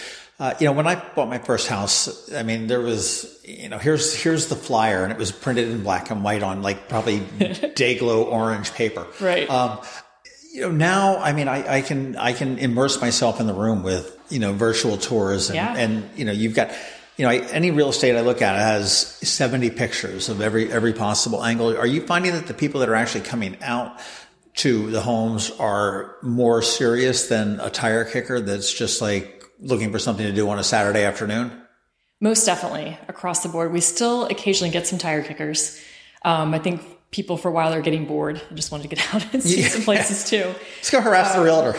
[0.42, 3.78] uh, you know, when I bought my first house, I mean, there was, you know,
[3.78, 7.20] here's here's the flyer, and it was printed in black and white on like probably
[7.76, 9.06] day glow orange paper.
[9.20, 9.48] Right.
[9.48, 9.80] Um,
[10.52, 13.84] you know, now, I mean, I, I can I can immerse myself in the room
[13.84, 15.76] with you know virtual tours, and, Yeah.
[15.78, 16.72] and you know, you've got
[17.18, 20.94] you know, I, any real estate I look at has 70 pictures of every, every
[20.94, 21.78] possible angle.
[21.78, 24.00] Are you finding that the people that are actually coming out
[24.56, 30.00] to the homes are more serious than a tire kicker that's just like looking for
[30.00, 31.52] something to do on a Saturday afternoon?
[32.20, 33.72] Most definitely across the board.
[33.72, 35.82] We still occasionally get some tire kickers.
[36.24, 39.14] Um, I think people for a while are getting bored and just wanted to get
[39.14, 40.54] out and see some places too.
[40.78, 41.76] Let's go harass the realtor.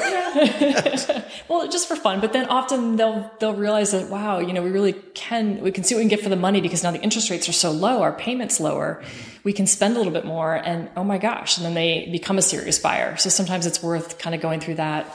[1.48, 4.70] Well, just for fun, but then often they'll they'll realize that wow, you know, we
[4.70, 7.00] really can we can see what we can get for the money because now the
[7.00, 9.02] interest rates are so low, our payments lower,
[9.44, 12.38] we can spend a little bit more, and oh my gosh, and then they become
[12.38, 13.16] a serious buyer.
[13.18, 15.14] So sometimes it's worth kind of going through that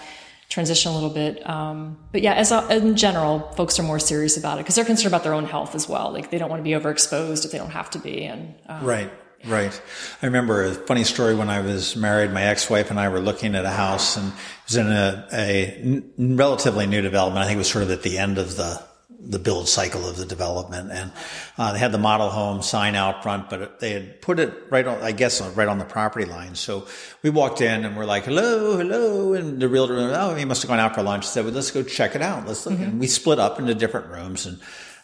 [0.50, 1.48] transition a little bit.
[1.48, 4.86] Um, but yeah, as a, in general, folks are more serious about it because they're
[4.86, 6.12] concerned about their own health as well.
[6.12, 8.86] Like they don't want to be overexposed if they don't have to be, and um,
[8.86, 9.12] Right,
[9.46, 9.82] right.
[10.22, 12.32] I remember a funny story when I was married.
[12.32, 14.34] My ex-wife and I were looking at a house, and it
[14.68, 17.44] was in a relatively new development.
[17.44, 18.82] I think it was sort of at the end of the
[19.30, 21.12] the build cycle of the development, and
[21.58, 24.88] uh, they had the model home sign out front, but they had put it right
[24.88, 26.56] on, I guess, right on the property line.
[26.56, 26.88] So
[27.24, 30.70] we walked in and we're like, "Hello, hello," and the realtor, "Oh, he must have
[30.70, 32.48] gone out for lunch." Said, "Well, let's go check it out.
[32.48, 34.60] Let's look." And we split up into different rooms and.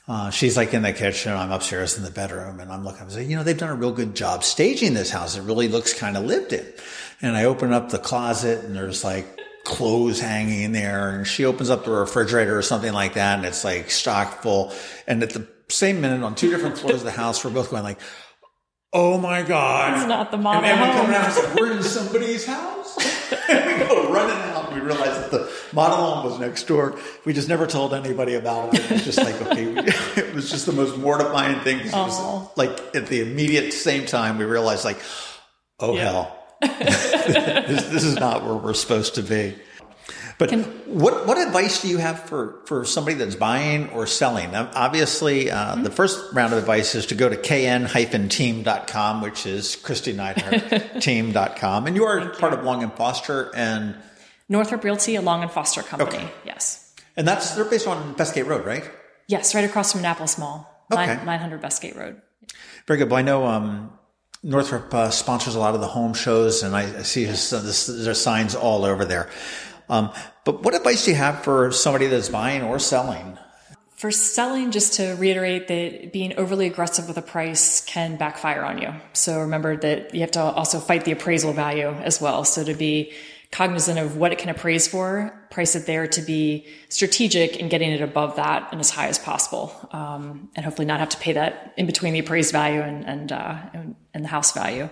[0.06, 1.32] Uh, she's like in the kitchen.
[1.32, 3.76] I'm upstairs in the bedroom and I'm looking, I say, you know, they've done a
[3.76, 5.38] real good job staging this house.
[5.38, 6.66] It really looks kind of lived in.
[7.22, 9.40] And I open up the closet and there's like
[9.76, 13.38] clothes hanging in there and she opens up the refrigerator or something like that.
[13.38, 14.72] And it's like stock full.
[15.08, 17.84] And at the same minute on two different floors of the house, we're both going
[17.84, 18.00] like,
[18.96, 19.98] Oh my God.
[19.98, 21.12] It's not the model And we come home.
[21.16, 22.96] around and we're in somebody's house.
[23.50, 27.00] and we go running out and we realize that the model home was next door.
[27.26, 28.82] We just never told anybody about it.
[28.82, 29.64] It was just like, okay,
[30.22, 31.80] it was just the most mortifying thing.
[31.80, 35.00] It was like at the immediate same time, we realized like,
[35.80, 36.43] oh hell,
[37.68, 39.56] this, this is not where we're supposed to be.
[40.40, 40.52] But
[40.88, 44.52] what what advice do you have for, for somebody that's buying or selling?
[44.52, 49.76] Now, Obviously, uh, the first round of advice is to go to kn-team.com, which is
[49.76, 51.88] Kristi Neidhardt team.com.
[51.88, 53.96] And you are part of Long and Foster, and
[54.50, 56.18] Northrop Realty, a Long and Foster company.
[56.18, 56.30] Okay.
[56.46, 56.94] Yes.
[57.16, 58.90] and that's they're based on Bestgate Road, right?
[59.28, 61.24] Yes, right across from Annapolis Mall, Okay.
[61.24, 62.22] 900 Bestgate Road.
[62.88, 63.10] Very good.
[63.10, 63.92] Well, I know um,
[64.44, 68.22] Northrop uh, sponsors a lot of the home shows, and I, I see his, there's
[68.22, 69.30] signs all over there.
[69.90, 70.12] Um,
[70.44, 73.38] but what advice do you have for somebody that's buying or selling?
[73.96, 78.82] For selling, just to reiterate that being overly aggressive with a price can backfire on
[78.82, 78.94] you.
[79.14, 82.44] So remember that you have to also fight the appraisal value as well.
[82.44, 83.14] So to be
[83.54, 87.92] cognizant of what it can appraise for, price it there to be strategic in getting
[87.92, 89.72] it above that and as high as possible.
[89.92, 93.32] Um, and hopefully not have to pay that in between the appraised value and, and,
[93.32, 94.90] uh, and, and the house value.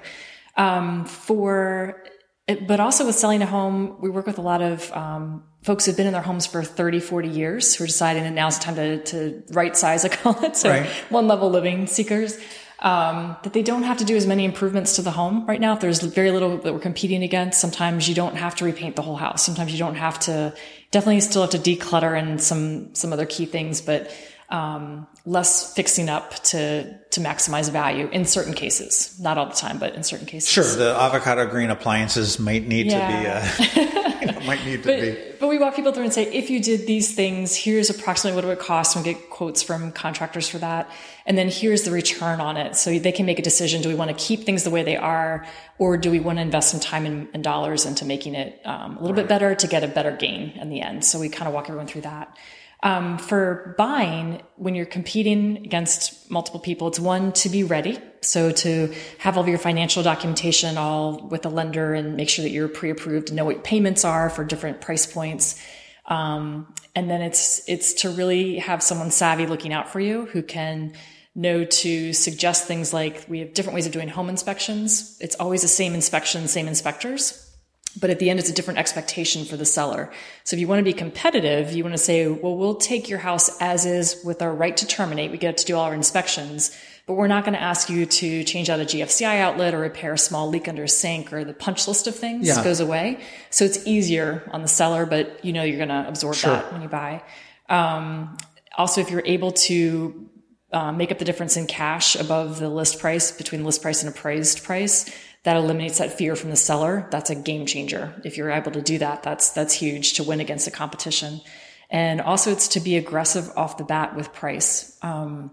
[0.57, 2.03] Um, for
[2.47, 5.85] it- but also with selling a home, we work with a lot of um, folks
[5.85, 8.63] who've been in their homes for 30, 40 years who are deciding that now's the
[8.65, 10.55] time to, to right size, I call it.
[10.55, 10.85] So Right.
[11.09, 12.37] one level living seekers.
[12.83, 15.73] Um, that they don't have to do as many improvements to the home right now.
[15.73, 19.03] If there's very little that we're competing against, sometimes you don't have to repaint the
[19.03, 19.45] whole house.
[19.45, 20.53] Sometimes you don't have to,
[20.89, 24.09] definitely still have to declutter and some, some other key things, but,
[24.51, 29.17] um, less fixing up to, to maximize value in certain cases.
[29.19, 30.49] Not all the time, but in certain cases.
[30.49, 33.39] Sure, the avocado green appliances might need Yeah.
[33.49, 35.11] to be, uh, you know, might need to be.
[35.11, 38.35] But, but we walk people through and say, if you did these things, here's approximately
[38.35, 40.89] what it would cost, and we get quotes from contractors for that.
[41.25, 42.75] And then here's the return on it.
[42.75, 43.81] So they can make a decision.
[43.81, 45.45] Do we want to keep things the way they are,
[45.77, 48.97] or do we want to invest some time and, and dollars into making it um,
[48.97, 51.05] a little bit better to get a better gain in the end?
[51.05, 52.35] So we kind of walk everyone through that.
[52.83, 57.99] Um, for buying, when you're competing against multiple people, it's one to be ready.
[58.21, 62.43] So to have all of your financial documentation all with a lender and make sure
[62.43, 65.61] that you're pre-approved and know what payments are for different price points.
[66.07, 70.41] Um, and then it's, it's to really have someone savvy looking out for you who
[70.41, 70.93] can
[71.35, 75.17] know to suggest things like we have different ways of doing home inspections.
[75.21, 77.50] It's always the same inspection, same inspectors
[77.99, 80.11] but at the end it's a different expectation for the seller
[80.43, 83.19] so if you want to be competitive you want to say well we'll take your
[83.19, 86.71] house as is with our right to terminate we get to do all our inspections
[87.07, 90.13] but we're not going to ask you to change out a GFCI outlet or repair
[90.13, 92.63] a small leak under a sink or the punch list of things Yeah.
[92.63, 93.19] goes away.
[93.49, 96.53] So it's easier on the seller, but you know you're going to absorb Sure.
[96.53, 97.23] that when you buy.
[97.69, 98.37] Um,
[98.77, 100.29] also, if you're able to
[100.71, 104.13] uh, make up the difference in cash above the list price between list price and
[104.15, 105.09] appraised price,
[105.43, 107.07] that eliminates that fear from the seller.
[107.11, 108.13] That's a game changer.
[108.23, 111.41] If you're able to do that, that's that's huge to win against the competition.
[111.89, 114.97] And also, it's to be aggressive off the bat with price.
[115.01, 115.51] Um,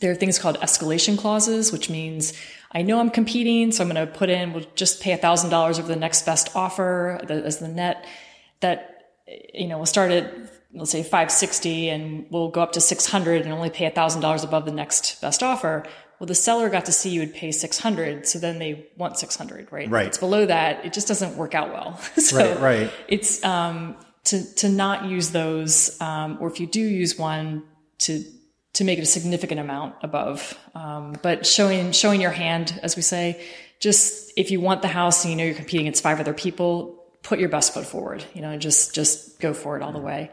[0.00, 2.32] there are things called escalation clauses, which means
[2.72, 5.88] I know I'm competing, so I'm going to put in, we'll just pay $1,000 over
[5.88, 8.06] the next best offer as the net.
[8.60, 9.12] That,
[9.52, 10.32] you know, we'll start at,
[10.72, 14.72] let's say 560 and we'll go up to 600 and only pay $1,000 above the
[14.72, 15.84] next best offer.
[16.18, 19.72] Well, the seller got to see you would pay 600, so then they want 600,
[19.72, 19.88] right?
[19.88, 20.02] Right.
[20.02, 21.96] If it's below that, it just doesn't work out well.
[22.18, 22.92] so Right, right.
[23.08, 27.64] it's um, to to not use those, um, or if you do use one,
[28.00, 28.22] to
[28.74, 30.58] to make it a significant amount above.
[30.74, 33.42] Um, but showing showing your hand, as we say,
[33.80, 36.99] just if you want the house and you know you're competing against five other people,
[37.22, 38.24] put your best foot forward.
[38.34, 40.30] You know, just just go for it all the way.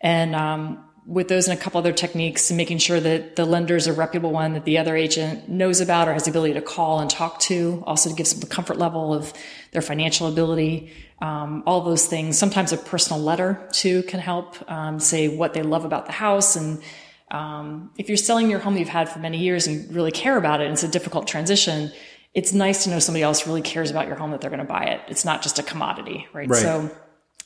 [0.00, 3.86] And um, with those and a couple other techniques, making sure that the lender is
[3.86, 7.00] a reputable one that the other agent knows about or has the ability to call
[7.00, 9.32] and talk to, also to give some the comfort level of
[9.72, 10.92] their financial ability.
[11.20, 12.38] Um, all those things.
[12.38, 16.54] Sometimes a personal letter too can help um, say what they love about the house
[16.54, 16.80] and
[17.30, 20.60] um, if you're selling your home you've had for many years and really care about
[20.60, 21.92] it and it's a difficult transition,
[22.38, 24.64] it's nice to know somebody else really cares about your home that they're going to
[24.64, 25.00] buy it.
[25.08, 26.48] It's not just a commodity, right?
[26.48, 26.62] Right.
[26.62, 26.88] So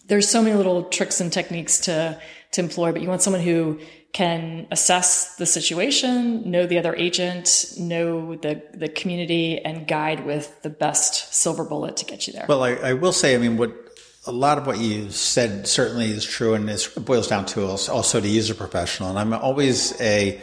[0.06, 3.80] there's so many little tricks and techniques to to employ, but you want someone who
[4.12, 10.60] can assess the situation, know the other agent, know the the community, and guide with
[10.60, 12.44] the best silver bullet to get you there.
[12.46, 13.72] Well, I, I will say, I mean, what
[14.26, 18.20] a lot of what you said certainly is true, and it boils down to also
[18.20, 19.08] to use a professional.
[19.08, 20.38] And I'm always a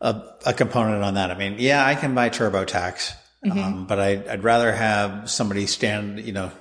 [0.00, 1.30] a, a component on that.
[1.30, 3.16] I mean, yeah, I can buy TurboTax,
[3.50, 6.52] um, but I, I'd rather have somebody stand, you know.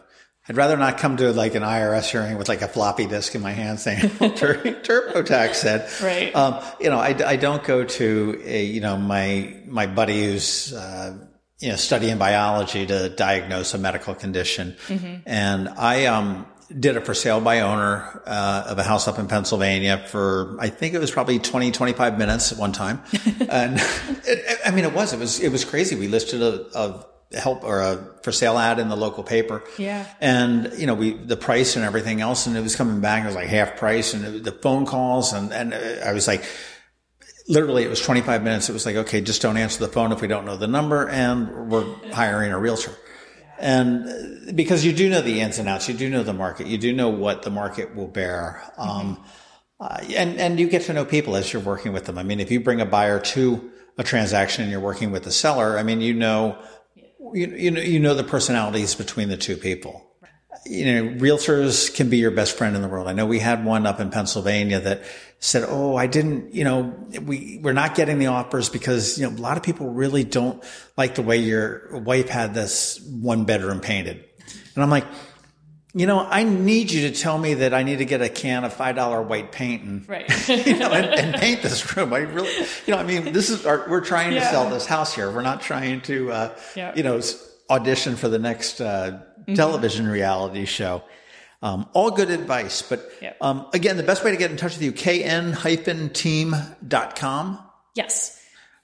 [0.50, 3.42] I'd rather not come to like an IRS hearing with like a floppy disk in
[3.42, 6.36] my hand saying TurboTax said, Right.
[6.36, 10.74] Um, you know, I, I don't go to a, you know, my, my buddy who's,
[10.74, 11.16] uh,
[11.60, 14.76] you know, studying biology to diagnose a medical condition.
[15.28, 16.48] And I, um,
[16.80, 20.70] did a for sale by owner, uh, of a house up in Pennsylvania for, I
[20.70, 23.02] think it was probably 20, 25 minutes at one time.
[23.50, 23.78] and
[24.26, 25.96] it, I mean, it was, it was, it was crazy.
[25.96, 27.06] We listed a, a
[27.38, 29.64] help or a for sale ad in the local paper.
[29.78, 30.06] Yeah.
[30.20, 33.28] And, you know, we, the price and everything else, and it was coming back, it
[33.28, 36.44] was like half price and it, the phone calls and, and uh, I was like,
[37.48, 38.70] literally it was 25 minutes.
[38.70, 41.08] It was like, okay, just don't answer the phone if we don't know the number
[41.10, 42.96] and we're hiring a realtor.
[43.62, 46.80] And because you do know the ins and outs, you do know the market, you
[46.80, 48.62] do know what the market will bear.
[48.76, 49.24] Um,
[49.80, 52.18] uh, and, and you get to know people as you're working with them.
[52.18, 55.32] I mean, if you bring a buyer to a transaction and you're working with the
[55.32, 56.58] seller, I mean, you know,
[57.34, 60.11] you, you know, you know the personalities between the two people.
[60.66, 63.08] You know, realtors can be your best friend in the world.
[63.08, 65.04] I know we had one up in Pennsylvania that
[65.40, 66.94] said, "Oh, I didn't, you know,
[67.26, 70.64] we we're not getting the offers because you know a lot of people really don't
[70.98, 74.24] like the way your wife had this one bedroom painted."
[74.76, 75.06] And I'm like,
[75.94, 78.64] you know, I need you to tell me that I need to get a can
[78.64, 80.48] of five dollar white paint and right.
[80.48, 82.14] you know, and, and paint this room.
[82.14, 82.54] I really,
[82.86, 85.30] you know, I mean, this is our, we're trying to sell this house here.
[85.32, 86.94] We're not trying to, uh, Yeah.
[86.96, 87.20] you know,
[87.70, 89.20] audition for the next uh,
[89.56, 91.04] television reality show.
[91.64, 93.34] Um, all good advice, but Yeah.
[93.40, 94.92] um, again, the best way to get in touch with you,
[96.32, 97.60] kn-team.com.
[97.96, 98.38] yes.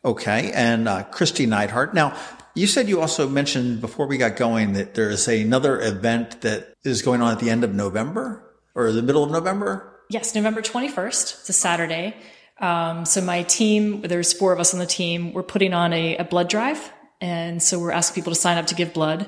[0.05, 0.51] Okay.
[0.53, 1.93] And uh, Kristi Neidhardt.
[1.93, 2.15] Now,
[2.53, 6.73] you said you also mentioned before we got going that there is another event that
[6.85, 8.43] is going on at the end of November
[8.75, 9.99] or the middle of November.
[10.09, 11.39] Yes, November 21st.
[11.39, 12.15] It's a Saturday.
[12.61, 15.33] Um, so my team, there's four of us on the team.
[15.33, 16.91] We're putting on a, a blood drive.
[17.19, 19.27] And so we're asking people to sign up to give blood.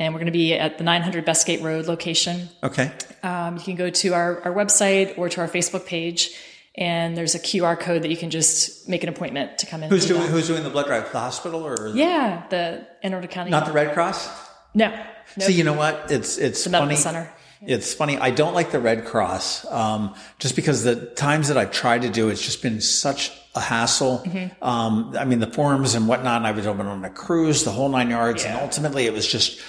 [0.00, 2.48] And we're going to be at the 900 Bestgate Road location.
[2.62, 2.90] Okay.
[3.22, 6.34] Um, you can go to our, our website or to our Facebook page.
[6.74, 9.90] And there's a QR code that you can just make an appointment to come in.
[9.90, 10.28] Who's do doing.
[10.28, 11.12] Who's doing the blood drive?
[11.12, 13.50] The hospital or Yeah, the Anne Arundel County.
[13.50, 14.48] not the Red Cross?
[14.72, 14.88] No.
[15.36, 15.46] no.
[15.46, 16.10] See, you know what?
[16.10, 16.96] It's it's medical funny.
[16.96, 17.32] center.
[17.62, 18.16] It's funny.
[18.16, 22.08] I don't like the Red Cross um, just because the times that I've tried to
[22.08, 24.22] do it's just been such a hassle.
[24.24, 24.64] Mm-hmm.
[24.64, 26.38] Um, I mean, the forums and whatnot.
[26.38, 29.60] And I was on a cruise, the whole nine yards, and ultimately it was just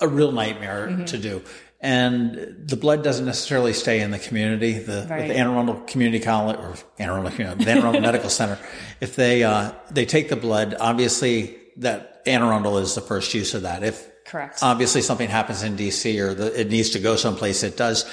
[0.00, 1.04] a real nightmare Mm-hmm.
[1.04, 1.42] to do.
[1.80, 4.78] And the blood doesn't necessarily stay in the community.
[4.78, 5.28] The, Right.
[5.28, 8.58] the Anne Arundel Community College or Anne Arundel, Community- the Anne Arundel Medical Center,
[9.00, 13.54] if they uh, they take the blood, obviously that Anne Arundel is the first use
[13.54, 13.84] of that.
[13.84, 14.58] If Correct.
[14.62, 18.04] obviously something happens in DC or the, it needs to go someplace, it does.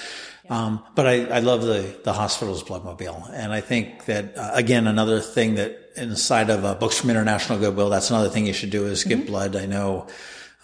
[0.47, 3.31] Um, but I, I love the, the hospital's bloodmobile.
[3.33, 7.57] And I think that, uh, again, another thing that inside of uh, Books from International
[7.57, 9.27] Goodwill, that's another thing you should do is give mm-hmm.
[9.27, 9.55] blood.
[9.55, 10.05] I know,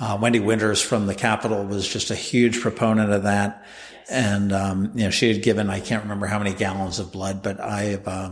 [0.02, 3.64] uh, Wendy Winters from the Capital was just a huge proponent of that.
[4.10, 7.44] And, um, you know, she had given, I can't remember how many gallons of blood,
[7.44, 8.32] but I have, uh,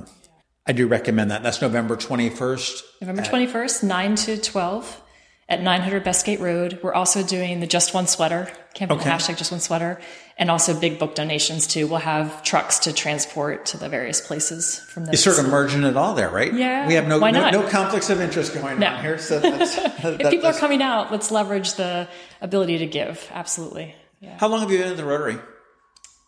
[0.66, 1.44] I do recommend that.
[1.44, 2.82] That's November 21st.
[3.02, 5.02] November 21st, 9 to 12
[5.48, 6.80] at 900 Bestgate Road.
[6.82, 9.10] We're also doing the Just One Sweater campaign, okay.
[9.12, 10.02] hashtag Just One Sweater,
[10.40, 11.86] and also big book donations too.
[11.86, 15.14] We'll have trucks to transport to the various places from those.
[15.14, 16.52] You're sort of merging it all there, right?
[16.52, 16.88] Yeah.
[16.88, 18.88] We have no, no, no, conflicts of interest going no.
[18.88, 19.18] on here.
[19.20, 22.08] So that's, if that, people are coming out, let's leverage the
[22.40, 23.30] ability to give.
[23.34, 23.94] Absolutely.
[24.22, 24.38] Yeah.
[24.40, 25.38] How long have you been in the Rotary?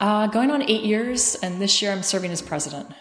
[0.02, 2.92] Uh, going on eight years, and this year I'm serving as president.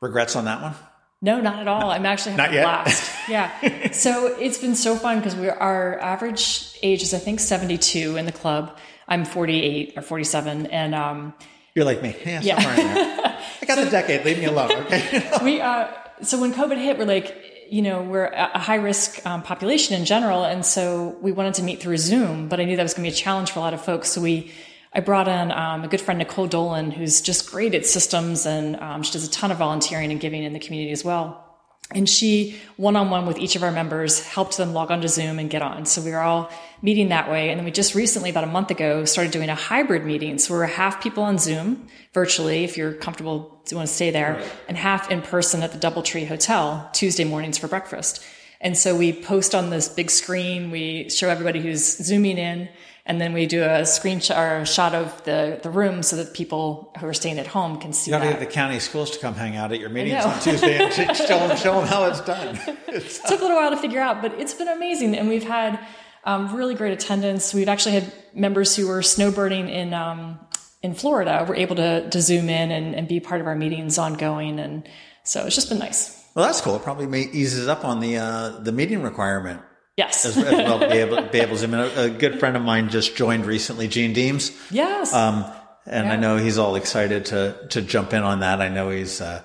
[0.00, 0.74] Regrets on that one?
[1.22, 1.90] No, not at all.
[1.90, 3.12] I'm actually having a blast.
[3.28, 3.90] Yeah.
[3.90, 8.26] so it's been so fun because we our average age is I think 72 in
[8.26, 8.78] the club.
[9.08, 11.34] I'm 48 or 47, and um,
[11.74, 12.16] you're like me.
[12.24, 12.40] Yeah.
[12.42, 13.40] yeah.
[13.62, 14.24] I got so, the decade.
[14.24, 14.72] Leave me alone.
[14.72, 15.30] Okay.
[15.42, 15.88] we uh,
[16.22, 20.04] so when COVID hit, we're like, you know, we're a high risk um, population in
[20.04, 23.04] general, and so we wanted to meet through Zoom, but I knew that was going
[23.04, 24.10] to be a challenge for a lot of folks.
[24.10, 24.52] So we
[24.96, 28.76] I brought in um, a good friend, Nicole Dolan, who's just great at systems and
[28.76, 31.45] um, she does a ton of volunteering and giving in the community as well.
[31.94, 35.38] And she, one on one with each of our members, helped them log onto Zoom
[35.38, 35.86] and get on.
[35.86, 36.50] So we were all
[36.82, 37.50] meeting that way.
[37.50, 40.38] And then we just recently, about a month ago, started doing a hybrid meeting.
[40.38, 44.34] So we're half people on Zoom virtually, if you're comfortable, to want to stay there,
[44.34, 44.52] right.
[44.68, 48.24] and half in person at the Doubletree Hotel Tuesday mornings for breakfast.
[48.60, 50.72] And so we post on this big screen.
[50.72, 52.68] We show everybody who's zooming in
[53.06, 56.34] and then we do a screenshot or a shot of the, the room so that
[56.34, 58.10] people who are staying at home can see.
[58.10, 60.40] You got to get the county schools to come hang out at your meetings on
[60.40, 62.58] Tuesday and show them, show them how it's done.
[62.88, 65.78] It took a little while to figure out, but it's been amazing, and we've had
[66.24, 67.54] um, really great attendance.
[67.54, 70.40] We've actually had members who were snowbirding in um,
[70.82, 73.98] in Florida were able to to zoom in and, and be part of our meetings
[73.98, 74.88] ongoing, and
[75.22, 76.24] so it's just been nice.
[76.34, 76.74] Well, that's cool.
[76.74, 79.62] It probably eases up on the uh, the meeting requirement
[79.96, 80.26] Yes.
[80.26, 81.80] as, as, well be able, be able zoom in.
[81.80, 84.52] A, a, good friend of mine just joined recently, Gene Deems.
[84.70, 85.14] Yes.
[85.14, 85.44] Um,
[85.86, 86.12] and yeah.
[86.12, 88.60] I know he's all excited to, to jump in on that.
[88.60, 89.42] I know he's, uh,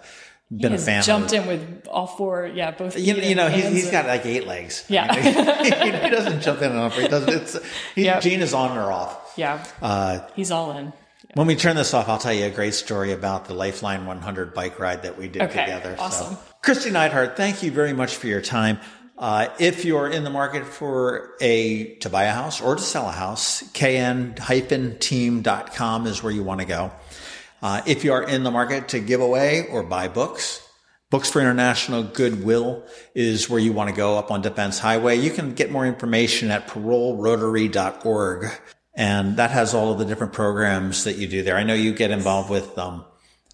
[0.52, 1.04] been he a fan.
[1.04, 3.00] Jumped in with all four, yeah, both.
[3.00, 4.84] You, you know, he's, he's got like eight legs.
[4.90, 6.98] Yeah, I mean, he, he, doesn't jump in and off.
[6.98, 7.30] He doesn't.
[7.30, 7.58] It's
[7.96, 8.22] he, yep.
[8.22, 9.34] Gene is on or off.
[9.38, 10.88] Yeah, uh, he's all in.
[10.88, 10.92] Yeah.
[11.36, 14.54] When we turn this off, I'll tell you a great story about the Lifeline 100
[14.54, 15.96] bike ride that we did okay, together.
[15.98, 16.36] Awesome.
[16.36, 18.80] So, Kristi Neidhardt, thank you very much for your time.
[19.22, 23.08] Uh, if you're in the market for a to buy a house or to sell
[23.08, 24.48] a house, kn-team.com
[26.08, 26.92] is where you want to go.
[27.62, 30.68] Uh, if you are in the market to give away or buy books,
[31.12, 35.18] Books for International Goodwill is where you want to go up on Defense Highway.
[35.18, 38.46] You can get more information at parolerotary.org.
[38.96, 41.58] And that has all of the different programs that you do there.
[41.58, 43.04] I know you get involved with um,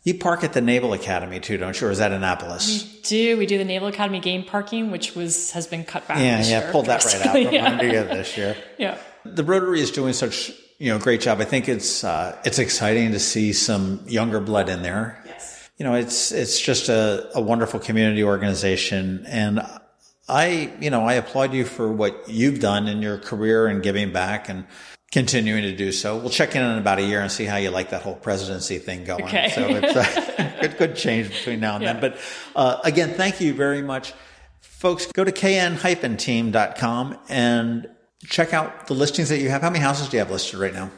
[0.08, 1.88] you park at the Naval Academy too, don't you?
[1.88, 2.84] Or is that Annapolis?
[2.84, 3.38] We do.
[3.38, 6.20] We do the Naval Academy game parking, which was has been cut back.
[6.20, 6.62] Yeah, yeah.
[6.62, 7.66] Year, pulled that right out from yeah.
[7.66, 8.56] under you this year.
[8.78, 8.98] yeah.
[9.26, 11.42] The Rotary is doing such you know great job.
[11.42, 15.22] I think it's uh, it's exciting to see some younger blood in there.
[15.26, 15.70] Yes.
[15.78, 19.60] You know, it's it's just a, a wonderful community organization, and
[20.30, 24.14] I you know I applaud you for what you've done in your career and giving
[24.14, 24.68] back and
[25.12, 26.18] continuing to do so.
[26.18, 28.78] We'll check in in about a year and see how you like that whole presidency
[28.78, 29.24] thing going.
[29.24, 29.50] Okay.
[29.50, 31.94] So it's a good, good change between now and yeah.
[31.94, 32.02] then.
[32.02, 32.20] But
[32.56, 34.14] uh, again, thank you very much.
[34.60, 37.88] Folks, go to kn-team.com and
[38.26, 39.62] check out the listings that you have.
[39.62, 40.92] How many houses do you have listed right now?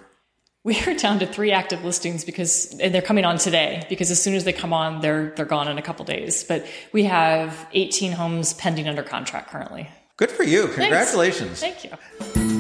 [0.66, 4.22] We are down to three active listings because and they're coming on today because as
[4.22, 6.44] soon as they come on, they're they're gone in a couple days.
[6.44, 9.90] But we have 18 homes pending under contract currently.
[10.18, 10.68] Good for you.
[10.68, 11.62] Congratulations.
[11.62, 11.82] Thanks.
[11.82, 12.59] Thank you.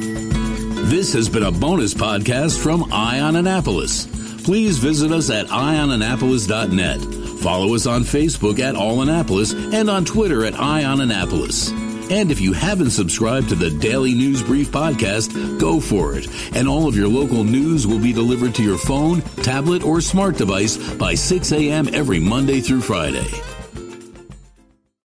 [0.90, 4.08] This has been a bonus podcast from Eye on Annapolis.
[4.44, 7.40] Please visit us at eyeonannapolis.net.
[7.42, 11.70] Follow us on Facebook at All Annapolis and on Twitter at Eye on Annapolis.
[12.10, 16.28] And if you haven't subscribed to the Daily News Brief podcast, go for it.
[16.56, 20.38] And all of your local news will be delivered to your phone, tablet, or smart
[20.38, 21.88] device by 6 a.m.
[21.94, 23.30] every Monday through Friday.